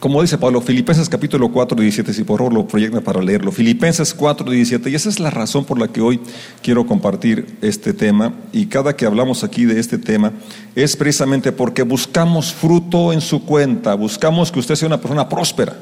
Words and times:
como 0.00 0.22
dice 0.22 0.38
Pablo, 0.38 0.62
Filipenses 0.62 1.10
capítulo 1.10 1.52
4, 1.52 1.78
17, 1.78 2.14
si 2.14 2.24
por 2.24 2.38
favor 2.38 2.54
lo 2.54 2.66
proyecta 2.66 3.02
para 3.02 3.20
leerlo. 3.20 3.52
Filipenses 3.52 4.14
4, 4.14 4.50
17, 4.50 4.88
y 4.88 4.94
esa 4.94 5.10
es 5.10 5.20
la 5.20 5.28
razón 5.28 5.66
por 5.66 5.78
la 5.78 5.88
que 5.88 6.00
hoy 6.00 6.20
quiero 6.62 6.86
compartir 6.86 7.58
este 7.60 7.92
tema. 7.92 8.32
Y 8.50 8.66
cada 8.66 8.96
que 8.96 9.04
hablamos 9.04 9.44
aquí 9.44 9.66
de 9.66 9.78
este 9.78 9.98
tema 9.98 10.32
es 10.74 10.96
precisamente 10.96 11.52
porque 11.52 11.82
buscamos 11.82 12.50
fruto 12.50 13.12
en 13.12 13.20
su 13.20 13.44
cuenta, 13.44 13.94
buscamos 13.94 14.50
que 14.50 14.60
usted 14.60 14.74
sea 14.74 14.88
una 14.88 15.02
persona 15.02 15.28
próspera, 15.28 15.76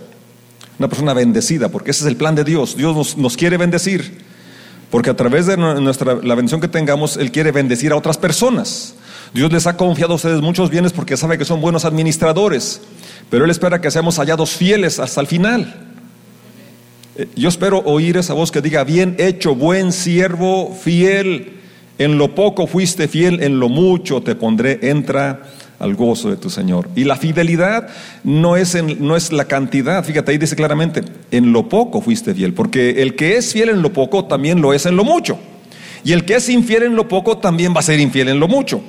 una 0.80 0.88
persona 0.88 1.14
bendecida, 1.14 1.68
porque 1.68 1.92
ese 1.92 2.02
es 2.02 2.08
el 2.08 2.16
plan 2.16 2.34
de 2.34 2.42
Dios. 2.42 2.76
Dios 2.76 2.96
nos, 2.96 3.16
nos 3.16 3.36
quiere 3.36 3.56
bendecir, 3.56 4.18
porque 4.90 5.10
a 5.10 5.16
través 5.16 5.46
de 5.46 5.56
nuestra, 5.56 6.16
la 6.16 6.34
bendición 6.34 6.60
que 6.60 6.68
tengamos, 6.68 7.16
Él 7.16 7.30
quiere 7.30 7.52
bendecir 7.52 7.92
a 7.92 7.96
otras 7.96 8.18
personas. 8.18 8.96
Dios 9.34 9.52
les 9.52 9.66
ha 9.66 9.76
confiado 9.76 10.14
a 10.14 10.16
ustedes 10.16 10.40
muchos 10.40 10.70
bienes 10.70 10.92
porque 10.92 11.16
sabe 11.16 11.38
que 11.38 11.44
son 11.44 11.60
buenos 11.60 11.84
administradores. 11.84 12.80
Pero 13.30 13.44
Él 13.44 13.50
espera 13.50 13.80
que 13.80 13.90
seamos 13.90 14.16
hallados 14.18 14.50
fieles 14.50 14.98
hasta 14.98 15.20
el 15.20 15.26
final. 15.26 15.74
Eh, 17.16 17.28
yo 17.36 17.48
espero 17.48 17.78
oír 17.84 18.16
esa 18.16 18.34
voz 18.34 18.50
que 18.50 18.62
diga, 18.62 18.84
bien 18.84 19.16
hecho, 19.18 19.54
buen 19.54 19.92
siervo, 19.92 20.74
fiel. 20.74 21.54
En 21.98 22.16
lo 22.16 22.34
poco 22.34 22.66
fuiste 22.68 23.08
fiel, 23.08 23.42
en 23.42 23.58
lo 23.58 23.68
mucho 23.68 24.22
te 24.22 24.36
pondré, 24.36 24.78
entra 24.82 25.42
al 25.80 25.94
gozo 25.94 26.30
de 26.30 26.36
tu 26.36 26.48
Señor. 26.48 26.88
Y 26.94 27.04
la 27.04 27.16
fidelidad 27.16 27.88
no 28.22 28.56
es, 28.56 28.76
en, 28.76 29.04
no 29.04 29.16
es 29.16 29.32
la 29.32 29.46
cantidad, 29.46 30.04
fíjate, 30.04 30.30
ahí 30.30 30.38
dice 30.38 30.54
claramente, 30.54 31.02
en 31.32 31.52
lo 31.52 31.68
poco 31.68 32.00
fuiste 32.00 32.34
fiel, 32.34 32.54
porque 32.54 33.02
el 33.02 33.16
que 33.16 33.36
es 33.36 33.52
fiel 33.52 33.68
en 33.70 33.82
lo 33.82 33.92
poco 33.92 34.26
también 34.26 34.60
lo 34.60 34.72
es 34.72 34.86
en 34.86 34.96
lo 34.96 35.02
mucho. 35.02 35.38
Y 36.04 36.12
el 36.12 36.24
que 36.24 36.36
es 36.36 36.48
infiel 36.48 36.84
en 36.84 36.94
lo 36.94 37.08
poco 37.08 37.38
también 37.38 37.74
va 37.74 37.80
a 37.80 37.82
ser 37.82 37.98
infiel 37.98 38.28
en 38.28 38.38
lo 38.38 38.46
mucho. 38.46 38.80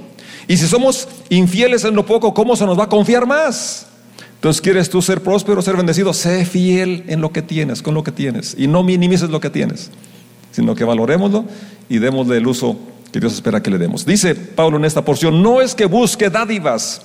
Y 0.50 0.58
si 0.58 0.68
somos 0.68 1.08
infieles 1.30 1.84
en 1.84 1.94
lo 1.94 2.08
poco, 2.08 2.34
¿cómo 2.34 2.56
se 2.56 2.66
nos 2.66 2.78
va 2.78 2.86
a 2.86 2.90
confiar 2.90 3.28
más? 3.28 3.86
Entonces, 4.34 4.60
¿quieres 4.60 4.90
tú 4.90 5.00
ser 5.00 5.22
próspero, 5.22 5.62
ser 5.62 5.78
bendecido? 5.78 6.12
Sé 6.12 6.44
fiel 6.44 7.04
en 7.08 7.22
lo 7.22 7.32
que 7.32 7.44
tienes, 7.44 7.84
con 7.84 7.94
lo 7.94 8.04
que 8.04 8.12
tienes. 8.12 8.56
Y 8.58 8.66
no 8.66 8.82
minimices 8.82 9.30
lo 9.30 9.40
que 9.40 9.52
tienes, 9.52 9.92
sino 10.52 10.74
que 10.74 10.84
valoremoslo 10.84 11.46
y 11.88 12.00
démosle 12.00 12.38
el 12.38 12.48
uso 12.48 12.80
que 13.12 13.20
Dios 13.20 13.34
espera 13.34 13.62
que 13.62 13.70
le 13.70 13.78
demos. 13.78 14.08
Dice 14.08 14.34
Pablo 14.34 14.78
en 14.78 14.86
esta 14.86 15.06
porción, 15.06 15.44
no 15.44 15.62
es 15.62 15.76
que 15.76 15.86
busque 15.86 16.32
dádivas, 16.32 17.04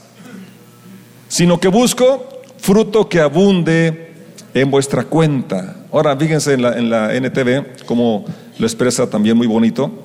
sino 1.29 1.61
que 1.61 1.69
busco 1.69 2.27
fruto 2.57 3.11
que 3.11 3.21
abunde 3.21 4.15
en 4.55 4.71
vuestra 4.71 5.05
cuenta. 5.05 5.85
Ahora, 5.93 6.17
fíjense 6.17 6.55
en 6.55 6.63
la, 6.63 6.79
en 6.79 6.89
la 6.89 7.15
NTV, 7.15 7.85
como 7.85 8.25
lo 8.59 8.67
expresa 8.67 9.11
también 9.11 9.37
muy 9.37 9.47
bonito. 9.47 10.04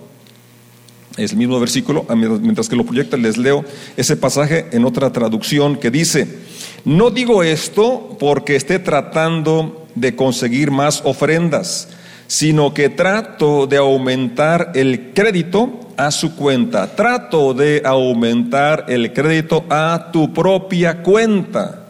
Es 1.19 1.31
el 1.31 1.37
mismo 1.37 1.59
versículo, 1.59 2.05
mientras 2.15 2.69
que 2.69 2.75
lo 2.75 2.85
proyecta, 2.85 3.17
les 3.17 3.37
leo 3.37 3.65
ese 3.97 4.15
pasaje 4.15 4.67
en 4.71 4.85
otra 4.85 5.11
traducción 5.11 5.75
que 5.75 5.91
dice, 5.91 6.39
no 6.85 7.09
digo 7.11 7.43
esto 7.43 8.17
porque 8.19 8.55
esté 8.55 8.79
tratando 8.79 9.87
de 9.95 10.15
conseguir 10.15 10.71
más 10.71 11.01
ofrendas, 11.03 11.89
sino 12.27 12.73
que 12.73 12.89
trato 12.89 13.67
de 13.67 13.77
aumentar 13.77 14.71
el 14.75 15.11
crédito 15.13 15.79
a 15.97 16.11
su 16.11 16.35
cuenta. 16.35 16.95
Trato 16.95 17.53
de 17.53 17.81
aumentar 17.83 18.85
el 18.87 19.11
crédito 19.13 19.65
a 19.69 20.09
tu 20.13 20.31
propia 20.33 21.03
cuenta. 21.03 21.87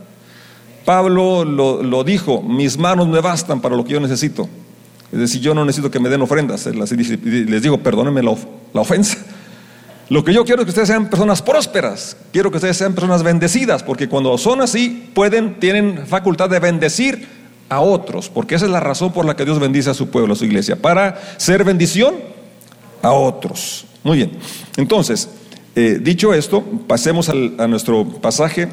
Pablo 0.83 1.45
lo, 1.45 2.03
dijo, 2.03 2.41
mis 2.41 2.77
manos 2.77 3.07
me 3.07 3.21
bastan 3.21 3.61
para 3.61 3.75
lo 3.75 3.83
que 3.83 3.93
yo 3.93 3.99
necesito. 3.99 4.49
Es 5.11 5.19
decir, 5.19 5.41
yo 5.41 5.53
no 5.53 5.65
necesito 5.65 5.89
que 5.89 5.99
me 5.99 6.09
den 6.09 6.21
ofrendas. 6.21 6.65
Les 6.67 7.61
digo, 7.61 7.79
perdónenme 7.79 8.21
la 8.21 8.81
ofensa. 8.81 9.17
Lo 10.09 10.23
que 10.23 10.33
yo 10.33 10.43
quiero 10.43 10.63
es 10.63 10.65
que 10.65 10.69
ustedes 10.69 10.87
sean 10.87 11.07
personas 11.07 11.43
prósperas, 11.43 12.17
quiero 12.33 12.49
que 12.49 12.57
ustedes 12.57 12.77
sean 12.77 12.95
personas 12.95 13.21
bendecidas, 13.21 13.83
porque 13.83 14.09
cuando 14.09 14.35
son 14.39 14.59
así, 14.59 15.11
pueden, 15.13 15.59
tienen 15.59 16.07
facultad 16.07 16.49
de 16.49 16.57
bendecir 16.57 17.27
a 17.69 17.79
otros, 17.79 18.27
porque 18.27 18.55
esa 18.55 18.65
es 18.65 18.71
la 18.71 18.79
razón 18.79 19.13
por 19.13 19.25
la 19.25 19.35
que 19.35 19.45
Dios 19.45 19.59
bendice 19.59 19.91
a 19.91 19.93
su 19.93 20.09
pueblo, 20.09 20.33
a 20.33 20.35
su 20.35 20.45
iglesia, 20.45 20.75
para 20.75 21.21
ser 21.37 21.63
bendición 21.63 22.15
a 23.03 23.11
otros. 23.11 23.85
Muy 24.03 24.17
bien, 24.17 24.31
entonces, 24.77 25.29
eh, 25.75 25.99
dicho 26.01 26.33
esto, 26.33 26.63
pasemos 26.87 27.29
a 27.29 27.67
nuestro 27.67 28.03
pasaje 28.03 28.67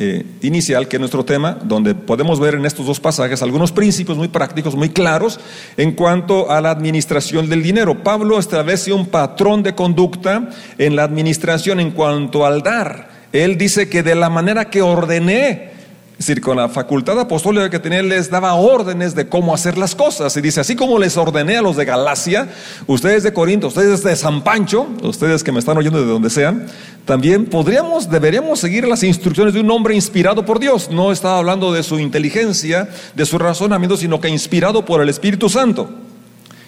eh, 0.00 0.24
inicial, 0.42 0.88
que 0.88 0.96
es 0.96 1.00
nuestro 1.00 1.24
tema, 1.24 1.56
donde 1.62 1.94
podemos 1.94 2.40
ver 2.40 2.54
en 2.54 2.66
estos 2.66 2.84
dos 2.84 2.98
pasajes 2.98 3.42
algunos 3.42 3.70
principios 3.70 4.18
muy 4.18 4.26
prácticos, 4.26 4.74
muy 4.74 4.88
claros 4.88 5.38
en 5.76 5.92
cuanto 5.92 6.50
a 6.50 6.60
la 6.60 6.70
administración 6.70 7.48
del 7.48 7.62
dinero. 7.62 8.02
Pablo 8.02 8.40
establece 8.40 8.92
un 8.92 9.06
patrón 9.06 9.62
de 9.62 9.74
conducta 9.74 10.50
en 10.78 10.96
la 10.96 11.04
administración 11.04 11.78
en 11.78 11.92
cuanto 11.92 12.44
al 12.44 12.62
dar. 12.62 13.08
Él 13.32 13.56
dice 13.56 13.88
que 13.88 14.02
de 14.02 14.14
la 14.14 14.30
manera 14.30 14.70
que 14.70 14.82
ordené, 14.82 15.73
es 16.18 16.26
decir, 16.28 16.40
con 16.40 16.56
la 16.56 16.68
facultad 16.68 17.18
apostólica 17.18 17.68
que 17.68 17.80
tenía, 17.80 18.00
les 18.00 18.30
daba 18.30 18.54
órdenes 18.54 19.16
de 19.16 19.28
cómo 19.28 19.52
hacer 19.52 19.76
las 19.76 19.96
cosas. 19.96 20.36
Y 20.36 20.40
dice, 20.40 20.60
así 20.60 20.76
como 20.76 20.96
les 20.96 21.16
ordené 21.16 21.56
a 21.56 21.62
los 21.62 21.76
de 21.76 21.84
Galacia, 21.84 22.48
ustedes 22.86 23.24
de 23.24 23.32
Corinto, 23.32 23.66
ustedes 23.66 24.04
de 24.04 24.14
San 24.14 24.44
Pancho, 24.44 24.86
ustedes 25.02 25.42
que 25.42 25.50
me 25.50 25.58
están 25.58 25.76
oyendo 25.76 26.00
de 26.00 26.06
donde 26.06 26.30
sean, 26.30 26.66
también 27.04 27.46
podríamos, 27.46 28.08
deberíamos 28.08 28.60
seguir 28.60 28.86
las 28.86 29.02
instrucciones 29.02 29.54
de 29.54 29.60
un 29.60 29.70
hombre 29.72 29.96
inspirado 29.96 30.44
por 30.44 30.60
Dios. 30.60 30.88
No 30.88 31.10
estaba 31.10 31.38
hablando 31.38 31.72
de 31.72 31.82
su 31.82 31.98
inteligencia, 31.98 32.88
de 33.16 33.26
su 33.26 33.36
razonamiento, 33.36 33.96
sino 33.96 34.20
que 34.20 34.28
inspirado 34.28 34.84
por 34.84 35.00
el 35.00 35.08
Espíritu 35.08 35.48
Santo 35.48 35.90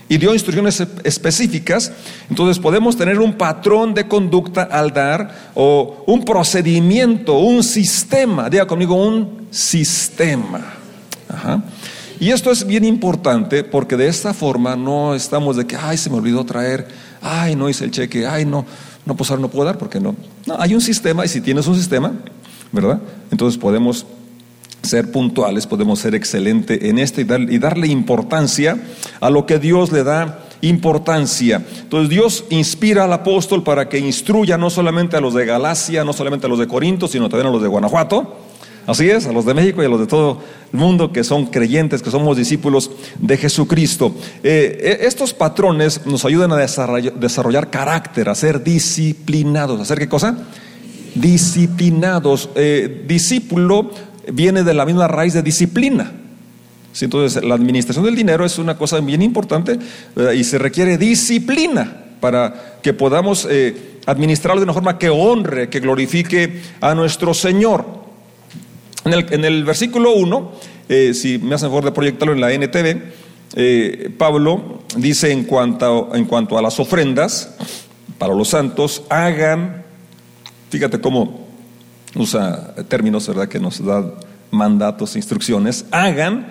y 0.08 0.18
dio 0.18 0.32
instrucciones 0.32 0.82
específicas, 1.04 1.92
entonces 2.30 2.58
podemos 2.58 2.96
tener 2.96 3.18
un 3.18 3.34
patrón 3.34 3.94
de 3.94 4.06
conducta 4.06 4.62
al 4.62 4.92
dar 4.92 5.50
o 5.54 6.04
un 6.06 6.24
procedimiento, 6.24 7.38
un 7.38 7.62
sistema, 7.64 8.48
diga 8.48 8.66
conmigo, 8.66 8.94
un 8.94 9.48
sistema. 9.50 10.74
Y 12.18 12.30
esto 12.30 12.50
es 12.50 12.66
bien 12.66 12.84
importante 12.84 13.64
porque 13.64 13.96
de 13.96 14.08
esta 14.08 14.32
forma 14.32 14.76
no 14.76 15.14
estamos 15.14 15.56
de 15.56 15.66
que, 15.66 15.76
ay, 15.76 15.98
se 15.98 16.08
me 16.08 16.16
olvidó 16.16 16.44
traer, 16.44 16.88
ay, 17.20 17.56
no 17.56 17.68
hice 17.68 17.84
el 17.84 17.90
cheque, 17.90 18.26
ay, 18.26 18.44
no, 18.44 18.64
no, 19.04 19.16
pues 19.16 19.30
ahora 19.30 19.42
no 19.42 19.48
puedo 19.48 19.66
dar 19.66 19.76
porque 19.76 20.00
no. 20.00 20.14
No, 20.46 20.56
hay 20.58 20.74
un 20.74 20.80
sistema 20.80 21.24
y 21.24 21.28
si 21.28 21.40
tienes 21.40 21.66
un 21.66 21.76
sistema, 21.76 22.12
¿verdad? 22.72 23.00
Entonces 23.30 23.58
podemos 23.58 24.06
ser 24.86 25.10
puntuales, 25.10 25.66
podemos 25.66 25.98
ser 25.98 26.14
excelentes 26.14 26.82
en 26.82 26.98
esto 26.98 27.20
y, 27.20 27.24
darle 27.58 27.88
importancia 27.88 28.78
a 29.20 29.30
lo 29.30 29.46
que 29.46 29.58
Dios 29.58 29.92
le 29.92 30.04
da 30.04 30.46
importancia. 30.62 31.64
Entonces 31.82 32.08
Dios 32.08 32.44
inspira 32.50 33.04
al 33.04 33.12
apóstol 33.12 33.62
para 33.62 33.88
que 33.88 33.98
instruya 33.98 34.56
no 34.56 34.70
solamente 34.70 35.16
a 35.16 35.20
los 35.20 35.34
de 35.34 35.44
Galacia, 35.44 36.04
no 36.04 36.12
solamente 36.12 36.46
a 36.46 36.48
los 36.48 36.58
de 36.58 36.66
Corinto, 36.66 37.08
sino 37.08 37.28
también 37.28 37.48
a 37.48 37.50
los 37.50 37.62
de 37.62 37.68
Guanajuato. 37.68 38.46
Así 38.86 39.10
es, 39.10 39.26
a 39.26 39.32
los 39.32 39.44
de 39.44 39.52
México 39.52 39.82
y 39.82 39.86
a 39.86 39.88
los 39.88 39.98
de 39.98 40.06
todo 40.06 40.40
el 40.72 40.78
mundo 40.78 41.12
que 41.12 41.24
son 41.24 41.46
creyentes, 41.46 42.02
que 42.02 42.10
somos 42.10 42.36
discípulos 42.36 42.90
de 43.18 43.36
Jesucristo. 43.36 44.14
Eh, 44.44 44.78
eh, 44.80 44.98
estos 45.02 45.34
patrones 45.34 46.06
nos 46.06 46.24
ayudan 46.24 46.52
a 46.52 46.56
desarrollar, 46.56 47.68
carácter, 47.68 48.28
a 48.28 48.34
ser 48.36 48.62
disciplinados. 48.62 49.80
¿Hacer 49.80 49.98
qué 49.98 50.08
cosa? 50.08 50.38
Disciplinados. 51.16 52.48
Eh, 52.54 53.04
discípulo 53.08 53.90
viene 54.32 54.62
de 54.62 54.74
la 54.74 54.84
misma 54.84 55.08
raíz 55.08 55.34
de 55.34 55.42
disciplina. 55.42 56.12
Entonces, 57.00 57.44
la 57.44 57.54
administración 57.54 58.04
del 58.04 58.16
dinero 58.16 58.44
es 58.44 58.58
una 58.58 58.76
cosa 58.78 59.00
bien 59.00 59.22
importante 59.22 59.78
y 60.34 60.44
se 60.44 60.58
requiere 60.58 60.96
disciplina 60.96 62.04
para 62.20 62.78
que 62.82 62.94
podamos 62.94 63.46
eh, 63.50 64.00
administrarlo 64.06 64.60
de 64.60 64.64
una 64.64 64.72
forma 64.72 64.98
que 64.98 65.10
honre, 65.10 65.68
que 65.68 65.80
glorifique 65.80 66.60
a 66.80 66.94
nuestro 66.94 67.34
Señor. 67.34 67.84
En 69.04 69.44
el, 69.44 69.64
versículo 69.64 70.14
1, 70.14 70.52
eh, 70.88 71.14
si 71.14 71.38
me 71.38 71.54
hacen 71.54 71.68
favor 71.68 71.84
de 71.84 71.92
proyectarlo 71.92 72.34
en 72.34 72.40
la 72.40 72.52
NTV, 72.52 73.02
eh, 73.54 74.10
Pablo 74.18 74.82
dice 74.96 75.30
en 75.30 75.44
cuanto, 75.44 76.10
en 76.14 76.24
cuanto 76.24 76.58
a 76.58 76.62
las 76.62 76.80
ofrendas 76.80 77.54
para 78.18 78.34
los 78.34 78.48
santos, 78.48 79.04
hagan, 79.08 79.84
fíjate 80.70 81.00
cómo 81.00 81.45
usa 82.16 82.74
términos, 82.88 83.28
¿verdad?, 83.28 83.48
que 83.48 83.60
nos 83.60 83.84
da 83.84 84.04
mandatos, 84.50 85.16
instrucciones, 85.16 85.84
hagan 85.90 86.48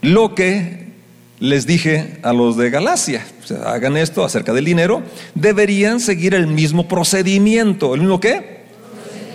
lo 0.00 0.34
que 0.34 0.92
les 1.38 1.66
dije 1.66 2.20
a 2.22 2.32
los 2.32 2.56
de 2.56 2.70
Galacia. 2.70 3.26
Hagan 3.66 3.96
esto 3.96 4.24
acerca 4.24 4.52
del 4.52 4.64
dinero, 4.64 5.02
deberían 5.34 5.98
seguir 6.00 6.34
el 6.34 6.46
mismo 6.46 6.86
procedimiento. 6.86 7.94
¿El 7.94 8.00
mismo 8.00 8.20
qué? 8.20 8.62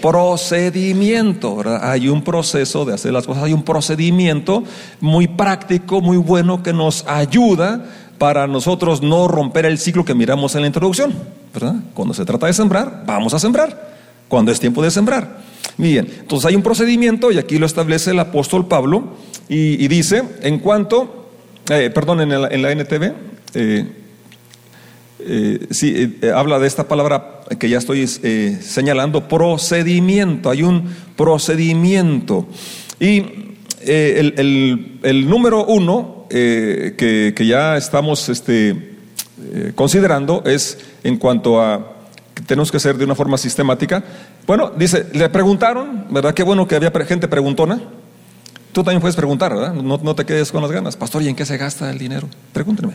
Procedimiento, 0.02 1.56
¿verdad? 1.58 1.92
Hay 1.92 2.08
un 2.08 2.24
proceso 2.24 2.86
de 2.86 2.94
hacer 2.94 3.12
las 3.12 3.28
cosas, 3.28 3.44
hay 3.44 3.54
un 3.54 3.64
procedimiento 3.64 4.64
muy 5.02 5.28
práctico, 5.28 6.02
muy 6.02 6.18
bueno 6.18 6.64
que 6.64 6.72
nos 6.72 7.06
ayuda 7.08 7.86
para 8.18 8.48
nosotros 8.48 9.02
no 9.02 9.28
romper 9.28 9.66
el 9.66 9.78
ciclo 9.78 10.06
que 10.06 10.16
miramos 10.16 10.56
en 10.56 10.62
la 10.62 10.68
introducción, 10.68 11.14
¿verdad? 11.54 11.76
Cuando 11.94 12.14
se 12.14 12.26
trata 12.26 12.48
de 12.48 12.54
sembrar, 12.54 13.04
vamos 13.06 13.34
a 13.34 13.40
sembrar. 13.40 13.96
Cuando 14.28 14.52
es 14.52 14.60
tiempo 14.60 14.82
de 14.82 14.92
sembrar. 14.92 15.40
Bien, 15.78 16.08
entonces 16.20 16.48
hay 16.48 16.56
un 16.56 16.64
procedimiento 16.64 17.32
y 17.32 17.38
aquí 17.38 17.60
lo 17.60 17.68
establece 17.68 18.12
el 18.12 18.20
apóstol 18.20 18.68
Pablo 18.68 19.16
y, 19.48 19.88
dice, 19.88 20.24
en 20.42 20.60
cuanto, 20.60 21.30
eh, 21.70 21.92
perdón, 21.94 22.22
en 22.22 22.62
la, 22.62 22.72
NTV, 22.72 23.14
eh, 23.54 23.86
eh, 25.20 25.68
sí, 25.70 26.20
habla 26.34 26.60
de 26.60 26.68
esta 26.68 26.88
palabra 26.88 27.42
que 27.60 27.70
ya 27.70 27.78
estoy 27.78 28.08
señalando, 28.08 29.28
procedimiento, 29.28 30.50
hay 30.50 30.64
un 30.64 30.94
procedimiento. 31.16 32.48
Y 33.00 33.24
el, 33.86 35.30
número 35.30 35.64
uno 35.66 36.26
que, 36.30 37.46
ya 37.48 37.78
estamos 37.78 38.28
este, 38.30 38.96
considerando 39.76 40.44
es 40.46 40.80
en 41.04 41.18
cuanto 41.18 41.62
a 41.62 41.97
tenemos 42.46 42.72
que 42.72 42.78
hacer 42.78 42.98
de 42.98 43.06
una 43.06 43.16
forma 43.16 43.38
sistemática. 43.38 44.04
Bueno, 44.46 44.72
dice, 44.78 45.08
le 45.14 45.30
preguntaron, 45.30 46.06
¿verdad? 46.10 46.34
Qué 46.34 46.44
bueno 46.44 46.68
que 46.68 46.76
había 46.76 46.92
gente 47.06 47.28
preguntona. 47.28 47.82
Tú 48.72 48.84
también 48.84 49.02
puedes 49.02 49.16
preguntar, 49.16 49.54
¿verdad? 49.54 49.74
No, 49.74 49.98
no 49.98 50.16
te 50.16 50.26
quedes 50.26 50.52
con 50.52 50.62
las 50.62 50.72
ganas. 50.72 50.96
Pastor, 50.96 51.24
¿y 51.24 51.30
en 51.30 51.36
qué 51.36 51.46
se 51.46 51.58
gasta 51.58 51.90
el 51.90 51.98
dinero? 51.98 52.30
Pregúntenme. 52.54 52.94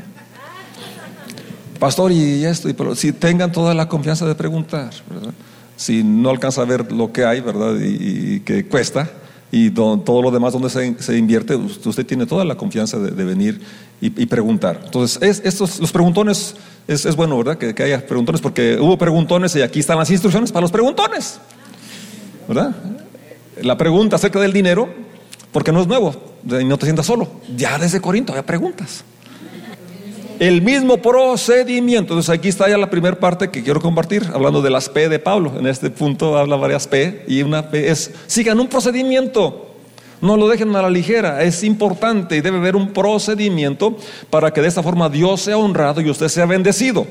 Pastor, 1.83 2.13
y 2.13 2.45
esto, 2.45 2.69
y 2.69 2.75
pero, 2.75 2.95
si 2.95 3.13
tengan 3.13 3.51
toda 3.51 3.75
la 3.75 3.89
confianza 3.89 4.25
de 4.25 4.37
preguntar, 4.37 4.91
¿verdad? 5.11 5.33
Si 5.77 6.05
no 6.05 6.31
alcanza 6.31 6.63
a 6.63 6.65
ver 6.65 6.93
lo 6.93 7.11
que 7.11 7.25
hay, 7.25 7.41
¿verdad? 7.41 7.75
Y, 7.81 8.39
que 8.41 8.65
cuesta, 8.69 9.11
y 9.55 9.71
todo 9.71 10.23
lo 10.23 10.31
demás 10.31 10.55
donde 10.55 10.71
se, 10.71 11.17
invierte, 11.17 11.55
usted 11.55 12.07
tiene 12.07 12.25
toda 12.25 12.43
la 12.43 12.57
confianza 12.57 12.99
de, 12.99 13.25
venir 13.25 13.61
y, 14.01 14.27
preguntar. 14.27 14.81
Entonces, 14.87 15.43
estos, 15.45 15.79
los 15.79 15.93
preguntones, 15.93 16.57
es, 16.89 17.05
es 17.05 17.15
bueno, 17.15 17.37
¿verdad? 17.37 17.59
Que, 17.59 17.75
que, 17.75 17.83
haya 17.83 18.05
preguntones, 18.07 18.41
porque 18.41 18.79
hubo 18.81 18.97
preguntones 18.97 19.55
y 19.55 19.61
aquí 19.61 19.81
están 19.81 19.99
las 19.99 20.11
instrucciones 20.11 20.51
para 20.51 20.63
los 20.63 20.73
preguntones, 20.73 21.39
¿verdad? 22.49 22.75
La 23.61 23.77
pregunta 23.77 24.17
acerca 24.17 24.41
del 24.41 24.55
dinero, 24.55 24.89
porque 25.53 25.71
no 25.71 25.83
es 25.83 25.87
nuevo, 25.87 26.15
no 26.45 26.79
te 26.79 26.87
sientas 26.87 27.05
solo. 27.05 27.29
Ya 27.55 27.79
desde 27.79 28.01
Corinto 28.01 28.33
había 28.33 28.47
preguntas. 28.47 29.05
El 30.43 30.61
mismo 30.61 30.97
procedimiento. 30.97 32.15
Entonces 32.15 32.31
aquí 32.31 32.49
está 32.49 32.69
ya 32.69 32.77
la 32.77 32.91
primera 32.91 33.17
parte 33.17 33.49
que 33.49 33.63
quiero 33.63 33.81
compartir, 33.81 34.29
hablando 34.35 34.61
de 34.61 34.71
las 34.71 34.89
P 34.89 35.09
de 35.09 35.21
Pablo. 35.21 35.53
En 35.57 35.69
este 35.69 35.89
punto 35.89 36.37
habla 36.37 36.57
varias 36.57 36.89
P 36.89 37.27
y 37.29 37.43
una 37.43 37.71
P 37.71 37.89
es, 37.89 38.11
sigan 38.27 38.59
un 38.59 38.67
procedimiento. 38.67 39.73
No 40.21 40.37
lo 40.37 40.49
dejen 40.49 40.75
a 40.75 40.83
la 40.83 40.91
ligera, 40.91 41.45
es 41.45 41.63
importante 41.63 42.37
y 42.37 42.41
debe 42.41 42.59
haber 42.59 42.75
un 42.75 42.93
procedimiento 42.93 43.97
para 44.31 44.53
que 44.53 44.61
de 44.61 44.67
esta 44.67 44.83
forma 44.83 45.09
Dios 45.09 45.43
sea 45.43 45.57
honrado 45.57 46.01
y 46.01 46.11
usted 46.11 46.27
sea 46.27 46.47
bendecido. 46.47 47.07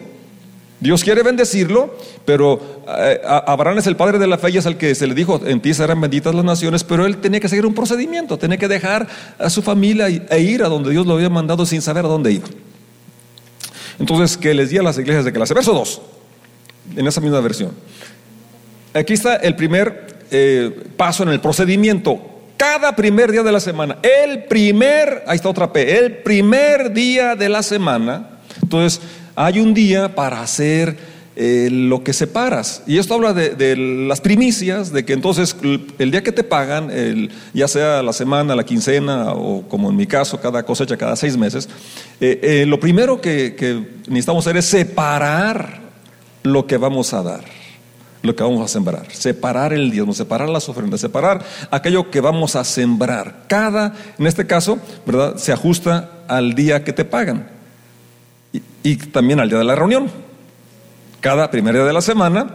Dios 0.82 1.02
quiere 1.02 1.24
bendecirlo, 1.24 1.96
pero 2.26 2.60
eh, 2.86 3.22
Abraham 3.24 3.78
es 3.78 3.88
el 3.88 3.96
padre 3.96 4.20
de 4.20 4.28
la 4.28 4.40
fe 4.40 4.50
y 4.52 4.58
es 4.58 4.66
el 4.66 4.76
que 4.76 4.94
se 4.94 5.08
le 5.08 5.16
dijo, 5.16 5.40
en 5.46 5.62
ti 5.62 5.74
serán 5.74 6.02
benditas 6.02 6.36
las 6.36 6.44
naciones, 6.44 6.84
pero 6.84 7.06
él 7.06 7.16
tenía 7.22 7.40
que 7.40 7.48
seguir 7.48 7.66
un 7.66 7.74
procedimiento, 7.74 8.38
tenía 8.38 8.58
que 8.58 8.68
dejar 8.68 9.08
a 9.40 9.50
su 9.50 9.62
familia 9.62 10.08
e 10.10 10.42
ir 10.42 10.64
a 10.64 10.68
donde 10.68 10.92
Dios 10.92 11.08
lo 11.08 11.14
había 11.14 11.30
mandado 11.30 11.66
sin 11.66 11.82
saber 11.82 12.04
a 12.04 12.10
dónde 12.10 12.34
iba. 12.34 12.50
Entonces, 14.00 14.38
que 14.38 14.54
les 14.54 14.70
di 14.70 14.78
a 14.78 14.84
las 14.84 14.98
iglesias 14.98 15.26
de 15.26 15.34
clase. 15.34 15.54
Verso 15.54 15.74
2, 15.74 16.02
en 16.98 17.08
esa 17.08 17.22
misma 17.22 17.40
versión. 17.40 17.72
Aquí 18.94 19.14
está 19.14 19.36
el 19.38 19.56
primer 19.56 20.18
eh, 20.32 20.90
paso 20.98 21.24
en 21.24 21.30
el 21.30 21.40
procedimiento. 21.40 22.20
Cada 22.58 22.96
primer 22.96 23.32
día 23.32 23.44
de 23.44 23.52
la 23.52 23.60
semana, 23.60 23.98
el 24.04 24.44
primer, 24.44 25.24
ahí 25.26 25.36
está 25.36 25.50
otra 25.50 25.74
P, 25.74 25.98
el 25.98 26.18
primer 26.18 26.94
día 26.94 27.36
de 27.36 27.50
la 27.50 27.64
semana. 27.64 28.40
Entonces, 28.62 29.02
hay 29.36 29.60
un 29.60 29.74
día 29.74 30.14
para 30.14 30.42
hacer 30.42 30.96
eh, 31.44 31.72
lo 31.72 32.04
que 32.04 32.14
separas. 32.14 32.84
Y 32.86 33.00
esto 33.00 33.16
habla 33.16 33.34
de, 33.34 33.76
las 33.76 34.22
primicias, 34.22 34.94
de 34.94 35.04
que 35.04 35.14
entonces 35.14 35.56
el 35.98 36.12
día 36.12 36.22
que 36.22 36.32
te 36.32 36.44
pagan, 36.44 36.92
ya 37.52 37.68
sea 37.68 38.04
la 38.04 38.14
semana, 38.14 38.56
la 38.56 38.64
quincena 38.64 39.32
o 39.32 39.64
como 39.68 39.90
en 39.90 39.96
mi 39.96 40.06
caso, 40.06 40.40
cada 40.40 40.62
cosecha 40.62 40.98
cada 40.98 41.16
seis 41.16 41.36
meses, 41.36 41.68
eh, 42.20 42.40
eh, 42.44 42.66
lo 42.68 42.80
primero 42.80 43.20
que, 43.22 43.56
necesitamos 44.08 44.46
hacer 44.46 44.58
es 44.58 44.66
separar 44.66 45.80
lo 46.44 46.68
que 46.68 46.78
vamos 46.78 47.12
a 47.12 47.24
dar, 47.24 47.44
lo 48.22 48.36
que 48.36 48.44
vamos 48.44 48.64
a 48.64 48.68
sembrar, 48.68 49.12
separar 49.12 49.74
el 49.74 49.90
diezmo, 49.90 50.14
separar 50.14 50.48
las 50.48 50.70
ofrendas, 50.70 51.02
separar 51.02 51.44
aquello 51.72 52.12
que 52.12 52.22
vamos 52.22 52.56
a 52.56 52.64
sembrar. 52.64 53.46
Cada, 53.48 53.96
en 54.20 54.28
este 54.28 54.46
caso, 54.46 54.78
¿verdad? 55.08 55.38
Se 55.38 55.52
ajusta 55.52 56.20
al 56.28 56.54
día 56.54 56.84
que 56.84 56.94
te 56.94 57.04
pagan 57.04 57.50
y 58.84 58.96
también 58.98 59.40
al 59.40 59.50
día 59.50 59.58
de 59.58 59.64
la 59.64 59.74
reunión 59.74 60.30
cada 61.22 61.50
primer 61.50 61.76
día 61.76 61.86
de 61.86 61.94
la 61.94 62.02
semana. 62.02 62.48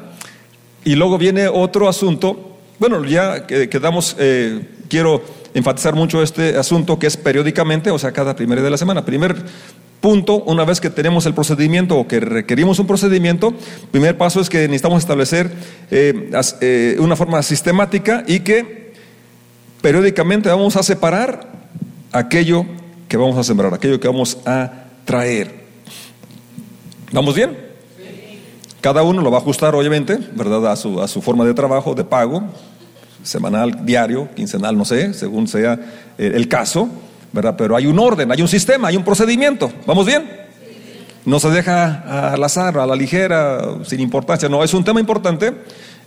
Y 0.85 0.95
luego 0.95 1.17
viene 1.19 1.49
otro 1.49 1.89
asunto, 1.89 2.59
bueno, 2.79 3.05
ya 3.05 3.47
quedamos, 3.47 4.15
eh, 4.19 4.69
quiero 4.89 5.23
enfatizar 5.55 5.95
mucho 5.95 6.23
este 6.23 6.57
asunto 6.57 6.99
que 6.99 7.07
es 7.07 7.17
periódicamente, 7.17 7.91
o 7.91 7.99
sea, 7.99 8.13
cada 8.13 8.37
primer 8.37 8.59
día 8.59 8.67
de 8.67 8.71
la 8.71 8.77
semana. 8.77 9.05
Primer 9.05 9.37
punto, 10.01 10.43
una 10.45 10.65
vez 10.65 10.81
que 10.81 10.91
tenemos 10.91 11.27
el 11.27 11.35
procedimiento 11.35 11.97
o 11.97 12.07
que 12.07 12.21
requerimos 12.21 12.79
un 12.79 12.87
procedimiento, 12.87 13.55
primer 13.91 14.19
paso 14.19 14.41
es 14.41 14.49
que 14.49 14.69
necesitamos 14.69 15.03
establecer 15.03 15.51
eh, 15.91 16.31
eh, 16.61 16.97
una 17.01 17.17
forma 17.17 17.43
sistemática 17.43 18.23
y 18.27 18.41
que 18.41 18.93
periódicamente 19.81 20.49
vamos 20.49 20.77
a 20.77 20.83
separar 20.83 21.49
aquello 22.13 22.67
que 23.09 23.17
vamos 23.17 23.37
a 23.39 23.43
sembrar, 23.43 23.73
aquello 23.73 23.99
que 23.99 24.09
vamos 24.09 24.39
a 24.45 24.85
traer. 25.05 25.67
¿Vamos 27.13 27.35
bien? 27.35 27.66
Cada 28.87 29.03
uno 29.03 29.21
lo 29.21 29.33
va 29.33 29.39
a 29.39 29.41
ajustar, 29.41 29.75
obviamente, 29.75 30.17
¿verdad? 30.37 30.71
A 30.71 30.77
su, 30.77 31.21
forma 31.21 31.45
de 31.45 31.55
trabajo, 31.55 31.93
de 31.97 32.05
pago, 32.05 32.45
semanal, 33.25 33.85
diario, 33.85 34.29
quincenal, 34.37 34.79
no 34.79 34.85
sé, 34.85 35.13
según 35.13 35.49
sea 35.49 35.73
eh, 36.17 36.31
el 36.37 36.47
caso, 36.47 36.89
¿verdad? 37.33 37.57
Pero 37.59 37.75
hay 37.75 37.89
un 37.89 37.99
orden, 37.99 38.31
hay 38.31 38.41
un 38.41 38.47
sistema, 38.47 38.87
hay 38.87 38.97
un 38.97 39.03
procedimiento. 39.03 39.73
¿Vamos 39.87 40.07
bien? 40.07 40.31
No 41.25 41.41
se 41.41 41.51
deja 41.51 42.31
al 42.33 42.45
azar, 42.45 42.79
a 42.79 42.87
la 42.87 42.95
ligera, 42.95 43.61
sin 43.83 43.99
importancia. 43.99 44.49
No, 44.49 44.63
es 44.63 44.73
un 44.73 44.85
tema 44.85 45.01
importante 45.01 45.53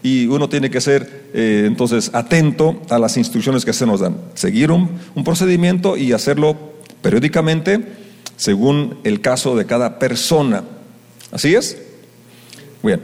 y 0.02 0.28
uno 0.28 0.48
tiene 0.48 0.70
que 0.70 0.80
ser 0.80 1.26
eh, 1.34 1.66
entonces 1.68 2.12
atento 2.14 2.82
a 2.90 2.98
las 2.98 3.18
instrucciones 3.18 3.66
que 3.66 3.74
se 3.74 3.86
nos 3.86 4.00
dan. 4.00 4.16
Seguir 4.36 4.72
un 4.72 4.90
procedimiento 5.26 5.98
y 5.98 6.14
hacerlo 6.14 6.56
periódicamente 7.02 7.86
según 8.38 9.00
el 9.04 9.20
caso 9.20 9.58
de 9.58 9.66
cada 9.66 10.00
persona. 10.00 10.64
¿Así 11.34 11.54
es? 11.54 11.89
Bien. 12.82 13.02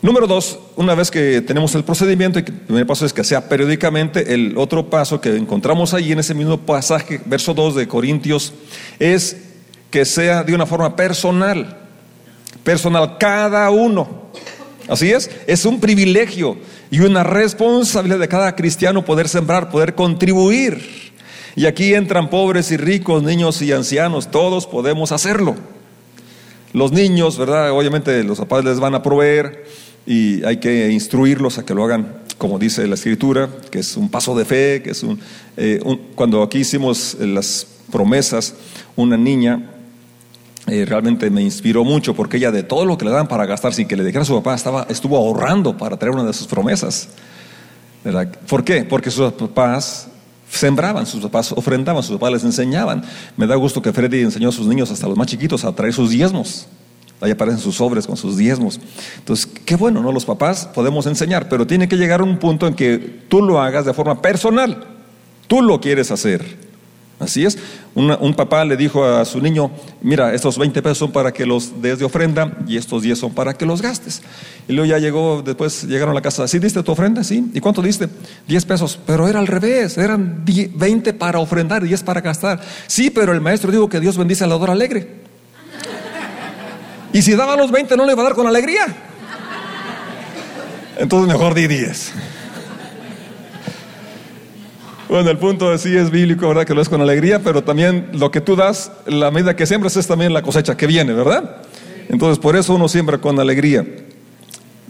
Número 0.00 0.26
dos, 0.26 0.58
una 0.76 0.94
vez 0.94 1.10
que 1.10 1.40
tenemos 1.40 1.74
el 1.74 1.82
procedimiento, 1.82 2.38
y 2.38 2.42
el 2.42 2.52
primer 2.52 2.86
paso 2.86 3.06
es 3.06 3.12
que 3.12 3.24
sea 3.24 3.48
periódicamente, 3.48 4.34
el 4.34 4.56
otro 4.58 4.90
paso 4.90 5.20
que 5.20 5.34
encontramos 5.34 5.94
ahí 5.94 6.12
en 6.12 6.18
ese 6.18 6.34
mismo 6.34 6.58
pasaje, 6.58 7.20
verso 7.24 7.54
2 7.54 7.74
de 7.74 7.88
Corintios, 7.88 8.52
es 8.98 9.36
que 9.90 10.04
sea 10.04 10.42
de 10.42 10.54
una 10.54 10.66
forma 10.66 10.94
personal, 10.94 11.78
personal, 12.62 13.16
cada 13.18 13.70
uno. 13.70 14.24
Así 14.88 15.10
es, 15.10 15.30
es 15.46 15.64
un 15.64 15.80
privilegio 15.80 16.58
y 16.90 17.00
una 17.00 17.22
responsabilidad 17.22 18.18
de 18.18 18.28
cada 18.28 18.54
cristiano 18.54 19.04
poder 19.04 19.28
sembrar, 19.28 19.70
poder 19.70 19.94
contribuir. 19.94 21.12
Y 21.56 21.66
aquí 21.66 21.94
entran 21.94 22.28
pobres 22.28 22.70
y 22.72 22.76
ricos, 22.76 23.22
niños 23.22 23.62
y 23.62 23.72
ancianos, 23.72 24.30
todos 24.30 24.66
podemos 24.66 25.12
hacerlo. 25.12 25.56
Los 26.74 26.92
niños, 26.92 27.38
¿verdad? 27.38 27.70
Obviamente 27.70 28.22
los 28.24 28.38
papás 28.38 28.64
les 28.64 28.78
van 28.78 28.94
a 28.94 29.02
proveer 29.02 29.64
y 30.06 30.44
hay 30.44 30.58
que 30.58 30.90
instruirlos 30.90 31.56
a 31.56 31.64
que 31.64 31.72
lo 31.72 31.84
hagan 31.84 32.24
como 32.36 32.58
dice 32.58 32.86
la 32.86 32.96
escritura, 32.96 33.48
que 33.70 33.78
es 33.78 33.96
un 33.96 34.10
paso 34.10 34.36
de 34.36 34.44
fe, 34.44 34.82
que 34.82 34.90
es 34.90 35.02
un, 35.02 35.18
eh, 35.56 35.80
cuando 36.14 36.42
aquí 36.42 36.58
hicimos 36.58 37.16
las 37.20 37.66
promesas, 37.90 38.54
una 38.96 39.16
niña 39.16 39.70
eh, 40.66 40.84
realmente 40.84 41.30
me 41.30 41.42
inspiró 41.42 41.84
mucho 41.84 42.14
porque 42.14 42.38
ella 42.38 42.50
de 42.50 42.62
todo 42.62 42.84
lo 42.86 42.98
que 42.98 43.04
le 43.04 43.10
dan 43.12 43.28
para 43.28 43.46
gastar 43.46 43.72
sin 43.72 43.86
que 43.86 43.96
le 43.96 44.04
dijera 44.04 44.22
a 44.22 44.26
su 44.26 44.34
papá 44.34 44.54
estaba, 44.54 44.86
estuvo 44.88 45.16
ahorrando 45.16 45.76
para 45.76 45.96
traer 45.96 46.14
una 46.14 46.24
de 46.24 46.32
sus 46.32 46.46
promesas. 46.46 47.08
¿Por 48.48 48.64
qué? 48.64 48.84
Porque 48.84 49.10
sus 49.10 49.32
papás 49.32 50.08
sembraban, 50.48 51.06
sus 51.06 51.22
papás 51.22 51.52
ofrendaban, 51.52 52.02
sus 52.02 52.18
papás 52.18 52.32
les 52.32 52.44
enseñaban. 52.44 53.02
Me 53.36 53.46
da 53.46 53.54
gusto 53.56 53.82
que 53.82 53.92
Freddy 53.92 54.20
enseñó 54.20 54.48
a 54.48 54.52
sus 54.52 54.66
niños, 54.66 54.90
hasta 54.90 55.08
los 55.08 55.16
más 55.16 55.26
chiquitos, 55.26 55.64
a 55.64 55.74
traer 55.74 55.92
sus 55.92 56.10
diezmos. 56.10 56.66
Ahí 57.20 57.30
aparecen 57.30 57.60
sus 57.60 57.76
sobres 57.76 58.06
con 58.06 58.16
sus 58.16 58.36
diezmos. 58.36 58.80
Entonces, 59.18 59.46
qué 59.46 59.76
bueno, 59.76 60.02
¿no? 60.02 60.12
Los 60.12 60.24
papás 60.24 60.68
podemos 60.74 61.06
enseñar, 61.06 61.48
pero 61.48 61.66
tiene 61.66 61.88
que 61.88 61.96
llegar 61.96 62.20
a 62.20 62.24
un 62.24 62.38
punto 62.38 62.66
en 62.66 62.74
que 62.74 62.98
tú 63.28 63.40
lo 63.40 63.60
hagas 63.60 63.86
de 63.86 63.94
forma 63.94 64.20
personal. 64.20 64.84
Tú 65.46 65.62
lo 65.62 65.80
quieres 65.80 66.10
hacer. 66.10 66.73
Así 67.20 67.44
es. 67.44 67.56
un 67.94 68.34
papá 68.34 68.64
le 68.64 68.76
dijo 68.76 69.04
a 69.04 69.24
su 69.24 69.40
niño, 69.40 69.70
mira, 70.02 70.34
estos 70.34 70.58
20 70.58 70.82
pesos 70.82 70.98
son 70.98 71.12
para 71.12 71.32
que 71.32 71.46
los 71.46 71.80
des 71.80 71.98
de 71.98 72.04
ofrenda 72.04 72.58
y 72.66 72.76
estos 72.76 73.02
10 73.02 73.18
son 73.18 73.34
para 73.34 73.54
que 73.54 73.64
los 73.64 73.80
gastes. 73.80 74.20
Y 74.68 74.72
luego 74.72 74.90
ya 74.90 74.98
llegó, 74.98 75.42
después 75.42 75.84
llegaron 75.84 76.10
a 76.10 76.14
la 76.14 76.22
casa, 76.22 76.48
¿sí 76.48 76.58
diste 76.58 76.82
tu 76.82 76.92
ofrenda? 76.92 77.22
Sí. 77.22 77.50
¿Y 77.54 77.60
cuánto 77.60 77.82
diste? 77.82 78.08
10 78.48 78.64
pesos. 78.64 78.98
Pero 79.06 79.28
era 79.28 79.38
al 79.38 79.46
revés, 79.46 79.96
eran 79.96 80.44
20 80.44 81.12
para 81.14 81.38
ofrendar 81.38 81.84
y 81.84 81.88
10 81.88 82.02
para 82.02 82.20
gastar. 82.20 82.60
Sí, 82.88 83.10
pero 83.10 83.32
el 83.32 83.40
maestro 83.40 83.70
dijo 83.70 83.88
que 83.88 84.00
Dios 84.00 84.18
bendice 84.18 84.44
al 84.44 84.50
dador 84.50 84.70
alegre. 84.70 85.22
Y 87.12 87.22
si 87.22 87.36
daba 87.36 87.54
los 87.54 87.70
20 87.70 87.96
no 87.96 88.04
le 88.04 88.12
iba 88.12 88.22
a 88.22 88.24
dar 88.24 88.34
con 88.34 88.48
alegría. 88.48 88.86
Entonces 90.98 91.32
mejor 91.32 91.54
di 91.54 91.68
10. 91.68 92.12
Bueno, 95.14 95.30
el 95.30 95.38
punto 95.38 95.78
sí 95.78 95.96
es 95.96 96.10
bíblico, 96.10 96.48
¿verdad? 96.48 96.66
Que 96.66 96.74
lo 96.74 96.82
es 96.82 96.88
con 96.88 97.00
alegría, 97.00 97.38
pero 97.38 97.62
también 97.62 98.08
lo 98.14 98.32
que 98.32 98.40
tú 98.40 98.56
das, 98.56 98.90
la 99.06 99.30
medida 99.30 99.54
que 99.54 99.64
siembras 99.64 99.96
es 99.96 100.08
también 100.08 100.32
la 100.32 100.42
cosecha 100.42 100.76
que 100.76 100.88
viene, 100.88 101.12
¿verdad? 101.12 101.58
Entonces, 102.08 102.40
por 102.40 102.56
eso 102.56 102.74
uno 102.74 102.88
siembra 102.88 103.18
con 103.18 103.38
alegría. 103.38 103.86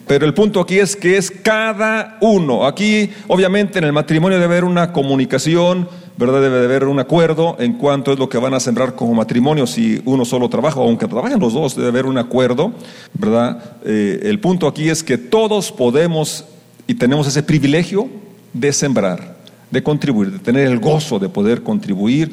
Pero 0.07 0.25
el 0.25 0.33
punto 0.33 0.61
aquí 0.61 0.79
es 0.79 0.97
que 0.97 1.19
es 1.19 1.31
cada 1.31 2.17
uno. 2.23 2.67
Aquí, 2.67 3.11
obviamente, 3.29 3.79
en 3.79 3.85
el 3.85 3.93
matrimonio 3.93 4.39
debe 4.39 4.55
haber 4.55 4.65
una 4.65 4.95
comunicación 4.95 5.91
¿verdad? 6.17 6.41
Debe 6.41 6.59
de 6.61 6.65
haber 6.65 6.85
un 6.85 7.01
acuerdo 7.01 7.57
en 7.59 7.75
cuanto 7.75 8.11
es 8.11 8.19
lo 8.19 8.31
que 8.31 8.39
van 8.39 8.55
a 8.55 8.61
sembrar 8.61 8.95
como 8.95 9.13
matrimonio 9.13 9.67
si 9.67 10.01
uno 10.07 10.25
solo 10.25 10.49
trabaja, 10.49 10.81
aunque 10.81 11.07
trabajen 11.07 11.39
los 11.39 11.53
dos, 11.53 11.77
debe 11.77 11.89
haber 11.89 12.07
un 12.07 12.17
acuerdo, 12.17 12.73
¿verdad? 13.13 13.63
Eh, 13.85 14.21
el 14.23 14.41
punto 14.41 14.67
aquí 14.69 14.89
es 14.89 15.03
que 15.03 15.19
todos 15.19 15.71
podemos 15.71 16.47
y 16.87 16.95
tenemos 16.95 17.27
ese 17.27 17.43
privilegio 17.43 18.09
de 18.55 18.73
sembrar, 18.73 19.34
de 19.75 19.83
contribuir, 19.83 20.31
de 20.31 20.39
tener 20.39 20.67
el 20.67 20.79
gozo 20.79 21.19
de 21.19 21.29
poder 21.29 21.63
contribuir 21.63 22.31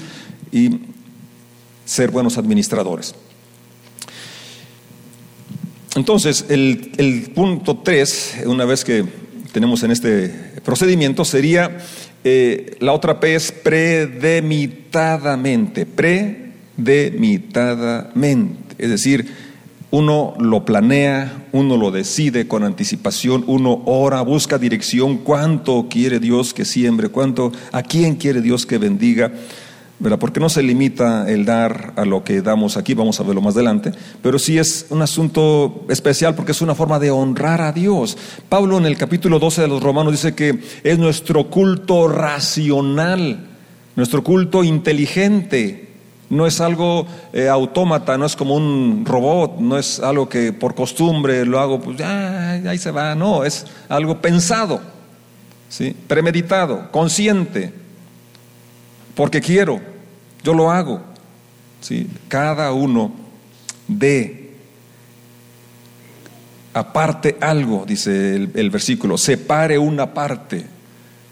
y 0.52 0.80
ser 1.84 2.12
buenos 2.12 2.38
administradores. 2.38 3.14
Entonces, 5.96 6.46
el, 6.48 7.32
punto 7.36 7.80
3, 7.80 8.44
una 8.46 8.64
vez 8.64 8.86
que 8.86 9.04
tenemos 9.52 9.84
en 9.84 9.92
este 9.92 10.30
procedimiento, 10.64 11.26
sería 11.26 11.80
eh, 12.24 12.78
la 12.80 12.94
otra 12.94 13.20
P 13.20 13.36
es 13.36 13.52
predemitadamente, 13.52 15.86
predemitadamente. 15.86 18.76
Es 18.78 18.90
decir, 18.90 19.30
uno 19.92 20.34
lo 20.40 20.64
planea, 20.64 21.48
uno 21.52 21.78
lo 21.78 21.92
decide 21.92 22.48
con 22.48 22.64
anticipación, 22.64 23.44
uno 23.48 23.84
ora, 23.86 24.22
busca 24.22 24.58
dirección, 24.58 25.18
cuánto 25.18 25.88
quiere 25.90 26.20
Dios 26.20 26.54
que 26.54 26.66
siembre, 26.66 27.10
cuánto, 27.10 27.52
a 27.74 27.84
quién 27.84 28.16
quiere 28.16 28.42
Dios 28.42 28.66
que 28.66 28.78
bendiga. 28.78 29.32
¿verdad? 30.00 30.18
Porque 30.18 30.40
no 30.40 30.50
se 30.50 30.64
limita 30.64 31.30
el 31.30 31.46
dar 31.46 31.94
a 31.96 32.06
lo 32.06 32.24
que 32.24 32.42
damos 32.42 32.76
aquí, 32.76 32.96
vamos 32.96 33.20
a 33.20 33.24
verlo 33.24 33.40
más 33.40 33.54
adelante, 33.54 33.92
pero 34.24 34.40
sí 34.40 34.58
es 34.58 34.88
un 34.90 35.04
asunto 35.04 35.86
especial 35.90 36.34
porque 36.34 36.54
es 36.54 36.62
una 36.64 36.74
forma 36.74 36.98
de 36.98 37.12
honrar 37.12 37.62
a 37.62 37.72
Dios. 37.72 38.18
Pablo 38.50 38.80
en 38.80 38.88
el 38.88 38.98
capítulo 38.98 39.38
12 39.38 39.62
de 39.62 39.68
los 39.68 39.84
Romanos 39.84 40.14
dice 40.14 40.34
que 40.34 40.60
es 40.84 40.98
nuestro 40.98 41.52
culto 41.52 42.08
racional, 42.08 43.48
nuestro 43.96 44.24
culto 44.24 44.64
inteligente. 44.64 45.91
No 46.32 46.48
es 46.48 46.60
algo 46.60 47.06
eh, 47.32 47.48
autómata, 47.48 48.18
no 48.18 48.26
es 48.26 48.36
como 48.36 48.56
un 48.56 49.04
robot, 49.06 49.60
no 49.60 49.78
es 49.78 50.00
algo 50.00 50.28
que 50.28 50.52
por 50.52 50.74
costumbre 50.74 51.46
lo 51.46 51.60
hago, 51.60 51.80
pues 51.80 51.98
ya, 51.98 52.54
ahí 52.54 52.80
se 52.80 52.90
va, 52.90 53.14
no, 53.14 53.44
es 53.44 53.68
algo 53.88 54.20
pensado, 54.20 54.82
¿sí? 55.70 55.96
premeditado, 56.08 56.90
consciente, 56.90 57.72
porque 59.14 59.40
quiero, 59.42 59.80
yo 60.44 60.56
lo 60.56 60.72
hago. 60.72 61.12
¿sí? 61.82 62.08
Cada 62.28 62.72
uno 62.72 63.12
de 63.88 64.42
aparte 66.74 67.38
algo, 67.42 67.86
dice 67.86 68.36
el, 68.36 68.70
versículo, 68.70 69.18
separe 69.18 69.78
una 69.78 70.14
parte. 70.14 70.66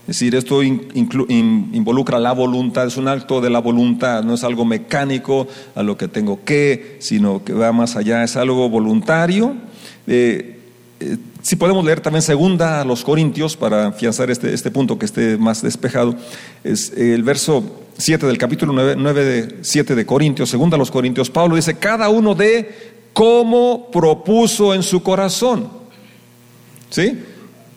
Es 0.10 0.18
decir, 0.18 0.34
esto 0.34 0.64
involucra 0.64 2.18
la 2.18 2.32
voluntad, 2.32 2.88
es 2.88 2.98
un 2.98 3.08
acto 3.08 3.42
de 3.42 3.52
la 3.52 3.60
voluntad, 3.60 4.24
no 4.24 4.34
es 4.34 4.44
algo 4.44 4.66
mecánico 4.66 5.48
a 5.76 5.84
lo 5.84 5.98
que 5.98 6.08
tengo 6.08 6.44
que, 6.44 6.98
sino 6.98 7.44
que 7.44 7.54
va 7.54 7.72
más 7.72 7.96
allá, 7.96 8.24
es 8.24 8.36
algo 8.36 8.68
voluntario. 8.70 9.54
Eh, 10.08 10.62
eh, 11.00 11.18
si 11.44 11.58
podemos 11.58 11.86
leer 11.86 12.02
también 12.02 12.24
segunda 12.24 12.82
a 12.82 12.86
los 12.86 13.04
Corintios 13.04 13.56
para 13.56 13.90
afianzar 13.90 14.32
este, 14.32 14.52
este 14.52 14.72
punto 14.72 14.98
que 14.98 15.06
esté 15.06 15.38
más 15.38 15.62
despejado, 15.62 16.16
es 16.64 16.92
el 16.98 17.22
verso 17.22 17.64
7 18.00 18.26
del 18.26 18.40
capítulo 18.40 18.74
9, 18.74 19.24
de 19.24 19.58
7 19.62 19.94
de 19.94 20.06
Corintios, 20.08 20.50
segunda 20.50 20.74
a 20.74 20.80
los 20.80 20.90
Corintios, 20.90 21.30
Pablo 21.30 21.56
dice, 21.56 21.78
cada 21.78 22.10
uno 22.10 22.34
de 22.34 22.96
cómo 23.14 23.92
propuso 23.92 24.74
en 24.74 24.82
su 24.82 25.04
corazón. 25.04 25.70
¿Sí? 26.90 27.16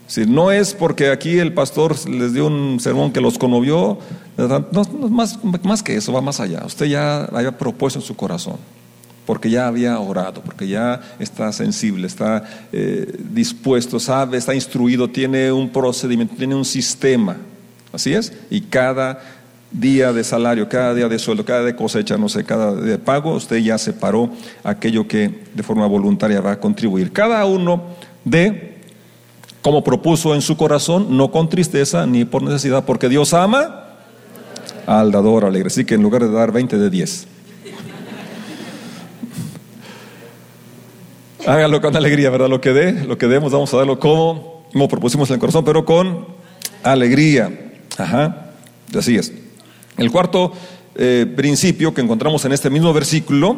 Si 0.06 0.26
no 0.26 0.50
es 0.50 0.74
porque 0.74 1.10
aquí 1.10 1.38
el 1.38 1.54
pastor 1.54 1.96
les 2.08 2.34
dio 2.34 2.46
un 2.46 2.80
sermón 2.80 3.12
que 3.12 3.20
los 3.20 3.38
conmovió, 3.38 3.98
no, 4.36 5.08
más, 5.08 5.38
más 5.62 5.82
que 5.82 5.96
eso, 5.96 6.12
va 6.12 6.20
más 6.20 6.40
allá. 6.40 6.64
Usted 6.66 6.86
ya 6.86 7.24
había 7.24 7.56
propuesto 7.56 7.98
en 7.98 8.04
su 8.04 8.14
corazón, 8.14 8.56
porque 9.24 9.48
ya 9.48 9.66
había 9.66 9.98
orado, 9.98 10.42
porque 10.42 10.68
ya 10.68 11.00
está 11.18 11.52
sensible, 11.52 12.06
está 12.06 12.44
eh, 12.72 13.10
dispuesto, 13.30 13.98
sabe, 13.98 14.36
está 14.36 14.54
instruido, 14.54 15.08
tiene 15.08 15.50
un 15.50 15.70
procedimiento, 15.70 16.34
tiene 16.36 16.54
un 16.54 16.64
sistema. 16.64 17.36
Así 17.92 18.14
es. 18.14 18.32
Y 18.50 18.62
cada 18.62 19.20
día 19.72 20.12
de 20.12 20.22
salario, 20.24 20.68
cada 20.68 20.94
día 20.94 21.08
de 21.08 21.18
sueldo, 21.18 21.44
cada 21.44 21.62
de 21.62 21.74
cosecha, 21.74 22.16
no 22.16 22.28
sé, 22.28 22.44
cada 22.44 22.74
de 22.74 22.98
pago, 22.98 23.34
usted 23.34 23.56
ya 23.58 23.78
separó 23.78 24.30
aquello 24.62 25.08
que 25.08 25.42
de 25.54 25.62
forma 25.62 25.86
voluntaria 25.86 26.40
va 26.40 26.52
a 26.52 26.60
contribuir. 26.60 27.12
Cada 27.12 27.44
uno 27.46 27.82
de, 28.24 28.71
como 29.62 29.84
propuso 29.84 30.34
en 30.34 30.42
su 30.42 30.56
corazón, 30.56 31.16
no 31.16 31.30
con 31.30 31.48
tristeza 31.48 32.04
ni 32.04 32.24
por 32.24 32.42
necesidad, 32.42 32.84
porque 32.84 33.08
Dios 33.08 33.32
ama 33.32 33.84
al 34.86 35.12
dador 35.12 35.44
alegre. 35.44 35.68
Así 35.68 35.84
que 35.84 35.94
en 35.94 36.02
lugar 36.02 36.22
de 36.22 36.30
dar 36.30 36.52
20 36.52 36.76
de 36.76 36.90
10. 36.90 37.28
Hágalo 41.46 41.80
con 41.80 41.96
alegría, 41.96 42.30
¿verdad? 42.30 42.48
Lo 42.48 42.60
que 42.60 42.72
dé, 42.72 43.04
lo 43.04 43.18
que 43.18 43.26
demos, 43.26 43.52
vamos 43.52 43.72
a 43.72 43.76
darlo 43.76 43.98
como, 43.98 44.64
como 44.72 44.88
propusimos 44.88 45.30
en 45.30 45.34
el 45.34 45.40
corazón, 45.40 45.64
pero 45.64 45.84
con 45.84 46.26
alegría. 46.82 47.72
Ajá, 47.98 48.52
así 48.96 49.16
es. 49.16 49.32
El 49.96 50.10
cuarto 50.10 50.52
eh, 50.94 51.26
principio 51.36 51.94
que 51.94 52.00
encontramos 52.00 52.44
en 52.44 52.52
este 52.52 52.70
mismo 52.70 52.92
versículo 52.92 53.56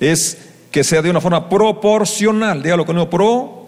es 0.00 0.38
que 0.70 0.82
sea 0.82 1.02
de 1.02 1.10
una 1.10 1.20
forma 1.20 1.48
proporcional. 1.48 2.62
Dígalo 2.62 2.86
conmigo, 2.86 3.08
proporcional. 3.08 3.61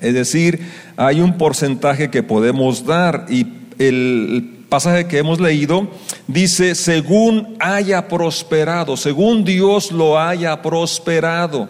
Es 0.00 0.14
decir, 0.14 0.60
hay 0.96 1.20
un 1.20 1.38
porcentaje 1.38 2.10
que 2.10 2.22
podemos 2.22 2.84
dar 2.86 3.26
y 3.28 3.46
el 3.78 4.64
pasaje 4.68 5.06
que 5.06 5.18
hemos 5.18 5.40
leído 5.40 5.88
dice, 6.26 6.74
según 6.74 7.56
haya 7.60 8.08
prosperado, 8.08 8.96
según 8.96 9.44
Dios 9.44 9.92
lo 9.92 10.18
haya 10.18 10.60
prosperado. 10.62 11.68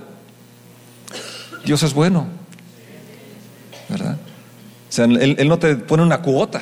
Dios 1.64 1.83
es 1.83 1.95
bueno, 1.95 2.26
¿verdad? 3.88 4.17
O 4.88 4.93
sea, 4.93 5.05
él, 5.05 5.37
él 5.38 5.49
no 5.49 5.59
te 5.59 5.76
pone 5.76 6.02
una 6.02 6.23
cuota 6.23 6.61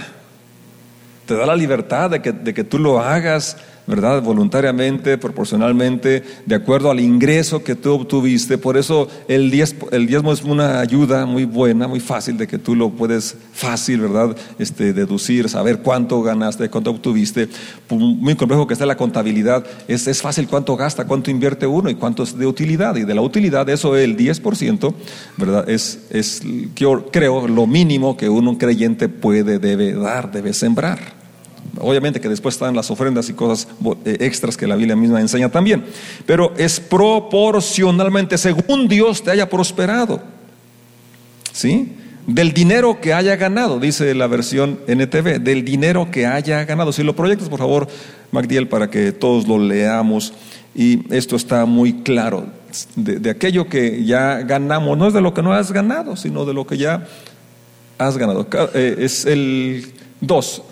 te 1.31 1.37
da 1.37 1.47
la 1.47 1.55
libertad 1.55 2.11
de 2.11 2.21
que, 2.21 2.33
de 2.33 2.53
que 2.53 2.65
tú 2.65 2.77
lo 2.77 2.99
hagas 2.99 3.57
¿verdad? 3.87 4.23
Voluntariamente, 4.23 5.19
proporcionalmente, 5.19 6.23
de 6.47 6.55
acuerdo 6.55 6.91
al 6.91 7.01
ingreso 7.01 7.65
que 7.65 7.75
tú 7.75 7.93
obtuviste. 7.93 8.59
Por 8.59 8.77
eso 8.77 9.09
el, 9.29 9.53
el 9.91 10.07
diezmo 10.07 10.33
es 10.33 10.43
una 10.43 10.81
ayuda 10.81 11.27
muy 11.27 11.45
buena, 11.45 11.89
muy 11.89 12.01
fácil, 12.01 12.37
de 12.37 12.47
que 12.47 12.59
tú 12.59 12.75
lo 12.75 12.91
puedes 12.91 13.37
fácil, 13.53 14.01
¿verdad? 14.01 14.37
Este, 14.59 14.93
deducir, 14.93 15.49
saber 15.49 15.81
cuánto 15.81 16.23
ganaste, 16.23 16.69
cuánto 16.69 16.91
obtuviste. 16.91 17.49
Muy 17.89 18.35
complejo 18.37 18.67
que 18.67 18.75
está 18.75 18.87
la 18.87 18.97
contabilidad. 18.97 19.65
Es, 19.89 20.07
es 20.07 20.23
fácil 20.23 20.47
cuánto 20.47 20.77
gasta, 20.77 21.07
cuánto 21.07 21.31
invierte 21.31 21.67
uno 21.67 21.91
y 21.91 21.95
cuánto 21.95 22.23
es 22.23 22.39
de 22.39 22.47
utilidad. 22.47 22.97
Y 22.97 23.05
de 23.05 23.15
la 23.15 23.23
utilidad, 23.23 23.69
eso 23.69 23.97
el 23.97 24.17
10%, 24.17 24.95
¿verdad? 25.37 25.69
Es, 25.69 26.07
es 26.11 26.43
yo 26.77 27.07
creo, 27.11 27.49
lo 27.49 27.67
mínimo 27.67 28.17
que 28.17 28.29
uno 28.29 28.57
creyente 28.59 29.09
puede, 29.09 29.59
debe 29.59 29.93
dar, 29.93 30.31
debe 30.31 30.53
sembrar. 30.53 31.20
Obviamente 31.81 32.21
que 32.21 32.29
después 32.29 32.55
están 32.55 32.75
las 32.77 32.91
ofrendas 32.91 33.29
y 33.29 33.33
cosas 33.33 33.69
eh, 34.05 34.17
extras 34.21 34.57
que 34.57 34.67
la 34.67 34.77
Biblia 34.77 34.97
misma 34.97 35.21
enseña 35.21 35.49
también. 35.49 35.85
Pero 36.27 36.53
es 36.57 36.81
proporcionalmente 36.81 38.39
según 38.39 38.89
Dios 38.89 39.23
te 39.23 39.31
haya 39.31 39.49
prosperado. 39.49 40.21
¿Sí? 41.53 41.97
Del 42.27 42.53
dinero 42.53 43.01
que 43.01 43.13
haya 43.13 43.35
ganado, 43.37 43.81
dice 43.81 44.15
la 44.15 44.27
versión 44.27 44.79
NTV, 44.87 45.41
del 45.41 45.65
dinero 45.65 46.11
que 46.11 46.27
haya 46.27 46.65
ganado. 46.65 46.93
Si 46.93 47.03
lo 47.03 47.17
proyectas, 47.17 47.49
por 47.49 47.59
favor, 47.59 47.89
Magdiel, 48.31 48.69
para 48.69 48.91
que 48.91 49.13
todos 49.13 49.49
lo 49.49 49.59
leamos. 49.59 50.33
Y 50.75 51.13
esto 51.13 51.35
está 51.35 51.65
muy 51.65 52.03
claro. 52.03 52.47
De, 52.95 53.31
aquello 53.31 53.69
que 53.69 54.05
ya 54.05 54.43
ganamos, 54.43 54.97
no 54.97 55.09
es 55.09 55.15
de 55.15 55.21
lo 55.21 55.35
que 55.35 55.43
no 55.43 55.53
has 55.53 55.73
ganado, 55.73 56.15
sino 56.15 56.45
de 56.45 56.55
lo 56.55 56.67
que 56.67 56.77
ya 56.77 57.05
has 57.99 58.17
ganado. 58.17 58.47
Eh, 58.75 58.97
es 59.01 59.25
el 59.25 59.93
2. 60.21 60.63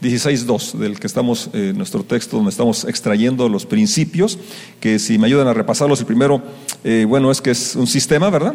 16.2 0.00 0.72
del 0.74 1.00
que 1.00 1.06
estamos, 1.06 1.50
eh, 1.52 1.72
nuestro 1.74 2.04
texto, 2.04 2.36
donde 2.36 2.50
estamos 2.50 2.84
extrayendo 2.84 3.48
los 3.48 3.66
principios, 3.66 4.38
que 4.80 4.98
si 4.98 5.18
me 5.18 5.26
ayudan 5.26 5.48
a 5.48 5.54
repasarlos, 5.54 6.00
el 6.00 6.06
primero, 6.06 6.42
eh, 6.84 7.04
bueno, 7.08 7.30
es 7.30 7.40
que 7.40 7.50
es 7.50 7.74
un 7.74 7.86
sistema, 7.86 8.30
¿verdad? 8.30 8.54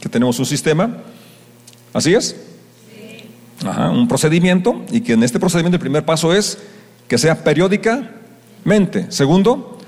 Que 0.00 0.08
tenemos 0.08 0.38
un 0.38 0.46
sistema, 0.46 0.98
¿así 1.92 2.14
es? 2.14 2.36
Ajá, 3.66 3.90
un 3.90 4.08
procedimiento, 4.08 4.82
y 4.90 5.00
que 5.00 5.12
en 5.12 5.22
este 5.22 5.38
procedimiento 5.38 5.76
el 5.76 5.80
primer 5.80 6.04
paso 6.04 6.32
es 6.32 6.58
que 7.06 7.18
sea 7.18 7.42
periódicamente. 7.42 9.10
Segundo, 9.10 9.78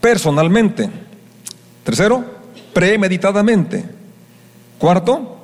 personalmente. 0.00 0.90
Tercero, 1.84 2.24
premeditadamente. 2.74 3.84
Cuarto, 4.78 5.38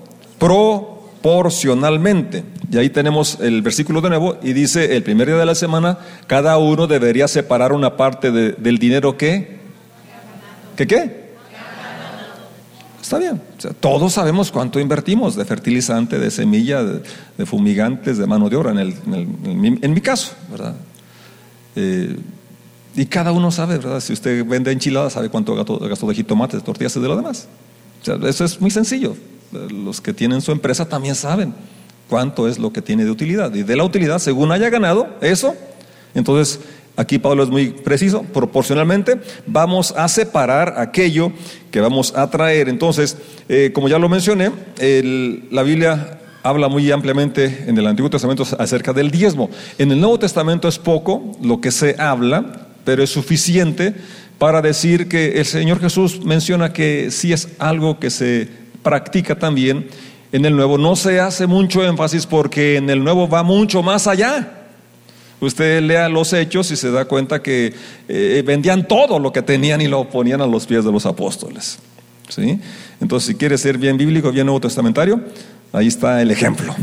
proporcionalmente. 1.21 2.45
Y 2.71 2.79
ahí 2.79 2.91
tenemos 2.91 3.39
el 3.41 3.63
versículo 3.63 4.01
de 4.01 4.11
nuevo 4.11 4.39
y 4.43 4.53
dice, 4.53 4.97
el 4.97 5.03
primer 5.03 5.29
día 5.29 5.37
de 5.37 5.47
la 5.47 5.55
semana, 5.55 5.99
cada 6.27 6.57
uno 6.59 6.87
debería 6.87 7.29
separar 7.29 7.73
una 7.73 7.97
parte 7.97 8.31
del 8.31 8.79
dinero 8.79 9.17
que... 9.17 9.61
¿Qué 10.77 10.87
qué? 10.87 11.21
Está 13.03 13.19
bien. 13.19 13.41
todos 13.81 14.13
sabemos 14.13 14.53
cuánto 14.53 14.79
invertimos 14.79 15.35
de 15.35 15.45
fertilizante, 15.45 16.19
de 16.19 16.31
semilla, 16.31 16.85
de, 16.85 17.45
fumigantes, 17.45 18.19
de 18.19 18.27
mano 18.27 18.49
de 18.49 18.57
obra, 18.57 18.71
en, 18.71 18.79
el, 18.79 18.95
en, 19.83 19.93
mi 19.93 20.01
caso, 20.01 20.33
¿verdad? 20.49 20.77
Eh, 21.75 22.17
y 22.95 23.07
cada 23.07 23.33
uno 23.33 23.51
sabe, 23.51 23.79
¿verdad? 23.79 24.01
Si 24.01 24.13
usted 24.13 24.45
vende 24.47 24.71
enchiladas, 24.71 25.15
sabe 25.15 25.29
cuánto 25.29 25.57
gastó, 25.57 26.07
de 26.07 26.15
jitomates, 26.15 26.61
de 26.61 26.65
tortillas 26.65 26.95
y 26.97 27.01
de 27.01 27.09
lo 27.09 27.17
demás. 27.17 27.49
eso 28.23 28.45
es 28.45 28.61
muy 28.61 28.71
sencillo. 28.71 29.17
Los 29.53 30.01
que 30.01 30.13
tienen 30.13 30.41
su 30.41 30.53
empresa 30.53 30.89
también 30.89 31.15
saben 31.15 31.55
cuánto 32.09 32.49
es 32.49 32.59
lo 32.59 32.73
que 32.73 32.83
tiene 32.83 33.05
de 33.05 33.11
utilidad. 33.11 33.55
Y 33.55 33.63
de 33.63 33.77
la 33.77 33.85
utilidad, 33.85 34.19
según 34.19 34.53
haya 34.53 34.71
ganado 34.71 35.09
eso, 35.21 35.55
entonces 36.15 36.61
Aquí 37.01 37.19
Pablo 37.19 37.43
es 37.43 37.49
muy 37.49 37.71
preciso, 37.71 38.25
proporcionalmente 38.25 39.21
vamos 39.47 39.95
a 39.97 40.07
separar 40.07 40.75
aquello 40.77 41.33
que 41.71 41.81
vamos 41.81 42.13
a 42.15 42.29
traer. 42.29 42.69
Entonces, 42.69 43.17
eh, 43.49 43.71
como 43.73 43.89
ya 43.89 43.99
lo 43.99 44.11
mencioné, 44.11 44.51
la 45.51 45.63
Biblia 45.63 46.19
habla 46.43 46.69
muy 46.69 46.91
ampliamente 46.91 47.65
en 47.67 47.79
el 47.79 47.87
Antiguo 47.87 48.11
Testamento 48.11 48.45
acerca 48.59 48.93
del 48.93 49.11
diezmo. 49.11 49.49
En 49.79 49.91
el 49.93 49.99
Nuevo 49.99 50.19
Testamento 50.19 50.69
es 50.69 50.79
poco 50.79 51.33
lo 51.43 51.61
que 51.63 51.71
se 51.71 51.97
habla, 51.99 52.69
pero 52.85 53.03
es 53.03 53.09
suficiente 53.09 53.95
para 54.39 54.61
decir 54.61 55.09
que 55.09 55.39
el 55.39 55.47
Señor 55.47 55.81
Jesús 55.81 56.23
menciona 56.25 56.75
que 56.75 57.11
sí 57.11 57.33
es 57.33 57.49
algo 57.59 57.99
que 57.99 58.11
se 58.11 58.49
practica 58.83 59.39
también 59.39 59.89
en 60.33 60.45
el 60.45 60.57
Nuevo. 60.57 60.79
No 60.79 60.97
se 60.97 61.21
hace 61.21 61.47
mucho 61.47 61.85
énfasis 61.85 62.27
porque 62.27 62.77
en 62.77 62.91
el 62.91 63.03
Nuevo 63.03 63.29
va 63.29 63.43
mucho 63.43 63.83
más 63.83 64.07
allá. 64.07 64.57
Usted 65.41 65.83
lea 65.83 66.09
los 66.09 66.33
hechos 66.33 66.71
y 66.71 66.77
se 66.77 66.91
da 66.91 67.07
cuenta 67.07 67.43
que 67.43 67.73
eh, 68.09 68.43
vendían 68.47 68.87
todo 68.87 69.19
lo 69.19 69.33
que 69.33 69.41
tenían 69.41 69.81
y 69.81 69.89
lo 69.89 70.09
ponían 70.09 70.43
a 70.43 70.47
los 70.47 70.67
pies 70.67 70.85
de 70.85 70.93
los 70.93 71.07
apóstoles. 71.07 71.79
¿sí? 72.29 72.61
Entonces, 73.01 73.29
si 73.29 73.35
quiere 73.35 73.57
ser 73.57 73.79
bien 73.79 73.97
bíblico, 73.97 74.31
bien 74.31 74.47
nuevo 74.47 74.61
testamentario, 74.61 75.21
ahí 75.73 75.87
está 75.87 76.21
el 76.21 76.31
ejemplo. 76.31 76.75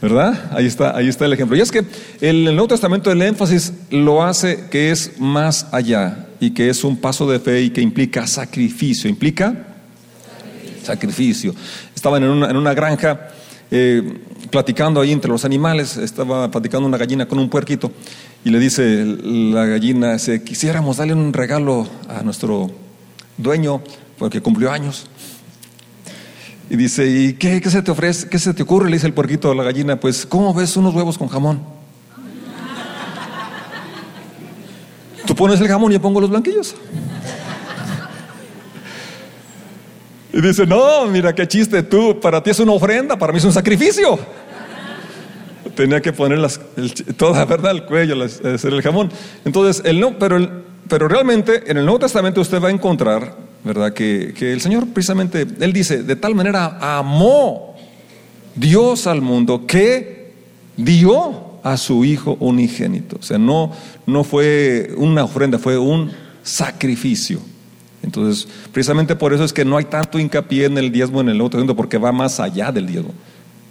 ¿Verdad? 0.00 0.52
Ahí 0.52 0.66
está, 0.66 0.96
ahí 0.96 1.08
está 1.08 1.24
el 1.24 1.32
ejemplo. 1.32 1.56
Y 1.56 1.60
es 1.60 1.72
que 1.72 1.78
el, 2.20 2.46
el 2.46 2.54
Nuevo 2.54 2.68
Testamento 2.68 3.10
el 3.10 3.20
énfasis 3.20 3.72
lo 3.90 4.22
hace 4.22 4.68
que 4.70 4.92
es 4.92 5.18
más 5.18 5.66
allá 5.72 6.28
y 6.38 6.50
que 6.50 6.68
es 6.68 6.84
un 6.84 6.98
paso 6.98 7.28
de 7.28 7.40
fe 7.40 7.62
y 7.62 7.70
que 7.70 7.80
implica 7.80 8.26
sacrificio. 8.28 9.10
¿Implica? 9.10 9.67
Sacrificio. 10.82 11.54
Estaban 11.94 12.22
en 12.22 12.30
una, 12.30 12.50
en 12.50 12.56
una 12.56 12.74
granja 12.74 13.28
eh, 13.70 14.02
platicando 14.50 15.00
ahí 15.00 15.12
entre 15.12 15.30
los 15.30 15.44
animales, 15.44 15.96
estaba 15.98 16.50
platicando 16.50 16.86
una 16.86 16.96
gallina 16.96 17.26
con 17.26 17.38
un 17.38 17.50
puerquito 17.50 17.92
y 18.44 18.50
le 18.50 18.58
dice 18.58 19.04
la 19.04 19.66
gallina, 19.66 20.16
quisiéramos 20.44 20.96
darle 20.96 21.12
un 21.12 21.32
regalo 21.32 21.86
a 22.08 22.22
nuestro 22.22 22.70
dueño 23.36 23.82
porque 24.16 24.40
cumplió 24.40 24.72
años. 24.72 25.06
Y 26.70 26.76
dice, 26.76 27.06
¿y 27.06 27.32
qué, 27.34 27.60
qué 27.60 27.70
se 27.70 27.82
te 27.82 27.90
ofrece? 27.90 28.28
¿Qué 28.28 28.38
se 28.38 28.52
te 28.52 28.62
ocurre? 28.62 28.90
Le 28.90 28.96
dice 28.96 29.06
el 29.06 29.14
puerquito 29.14 29.50
a 29.50 29.54
la 29.54 29.62
gallina, 29.62 29.98
pues, 29.98 30.26
¿cómo 30.26 30.52
ves 30.52 30.76
unos 30.76 30.94
huevos 30.94 31.16
con 31.16 31.28
jamón? 31.28 31.62
Tú 35.26 35.34
pones 35.34 35.60
el 35.60 35.68
jamón 35.68 35.92
y 35.92 35.94
yo 35.94 36.02
pongo 36.02 36.20
los 36.20 36.30
blanquillos. 36.30 36.74
Y 40.32 40.40
dice, 40.40 40.66
no, 40.66 41.06
mira 41.06 41.34
qué 41.34 41.48
chiste, 41.48 41.82
tú, 41.82 42.20
para 42.20 42.42
ti 42.42 42.50
es 42.50 42.60
una 42.60 42.72
ofrenda, 42.72 43.18
para 43.18 43.32
mí 43.32 43.38
es 43.38 43.44
un 43.44 43.52
sacrificio. 43.52 44.18
Tenía 45.74 46.02
que 46.02 46.12
poner 46.12 46.38
las, 46.38 46.60
toda, 47.16 47.44
¿verdad? 47.44 47.72
El 47.72 47.84
cuello, 47.84 48.22
hacer 48.22 48.72
el 48.72 48.82
jamón. 48.82 49.10
Entonces, 49.44 49.82
el 49.84 50.00
no, 50.00 50.18
pero, 50.18 50.64
pero 50.88 51.08
realmente 51.08 51.70
en 51.70 51.78
el 51.78 51.84
Nuevo 51.84 52.00
Testamento 52.00 52.40
usted 52.40 52.60
va 52.62 52.68
a 52.68 52.72
encontrar, 52.72 53.36
¿verdad? 53.64 53.92
Que, 53.92 54.34
que 54.36 54.52
el 54.52 54.60
Señor 54.60 54.88
precisamente, 54.88 55.46
Él 55.60 55.72
dice, 55.72 56.02
de 56.02 56.16
tal 56.16 56.34
manera 56.34 56.78
amó 56.80 57.76
Dios 58.54 59.06
al 59.06 59.22
mundo 59.22 59.66
que 59.66 60.32
dio 60.76 61.48
a 61.62 61.76
su 61.76 62.04
Hijo 62.04 62.36
unigénito. 62.40 63.16
O 63.20 63.22
sea, 63.22 63.38
no, 63.38 63.72
no 64.06 64.24
fue 64.24 64.90
una 64.96 65.24
ofrenda, 65.24 65.58
fue 65.58 65.78
un 65.78 66.10
sacrificio. 66.42 67.40
Entonces, 68.02 68.48
precisamente 68.72 69.16
por 69.16 69.32
eso 69.32 69.44
es 69.44 69.52
que 69.52 69.64
no 69.64 69.76
hay 69.76 69.84
tanto 69.84 70.18
hincapié 70.18 70.66
en 70.66 70.78
el 70.78 70.92
diezmo 70.92 71.20
en 71.20 71.28
el 71.28 71.36
Nuevo 71.36 71.50
Testamento, 71.50 71.76
porque 71.76 71.98
va 71.98 72.12
más 72.12 72.40
allá 72.40 72.70
del 72.70 72.86
diezmo. 72.86 73.12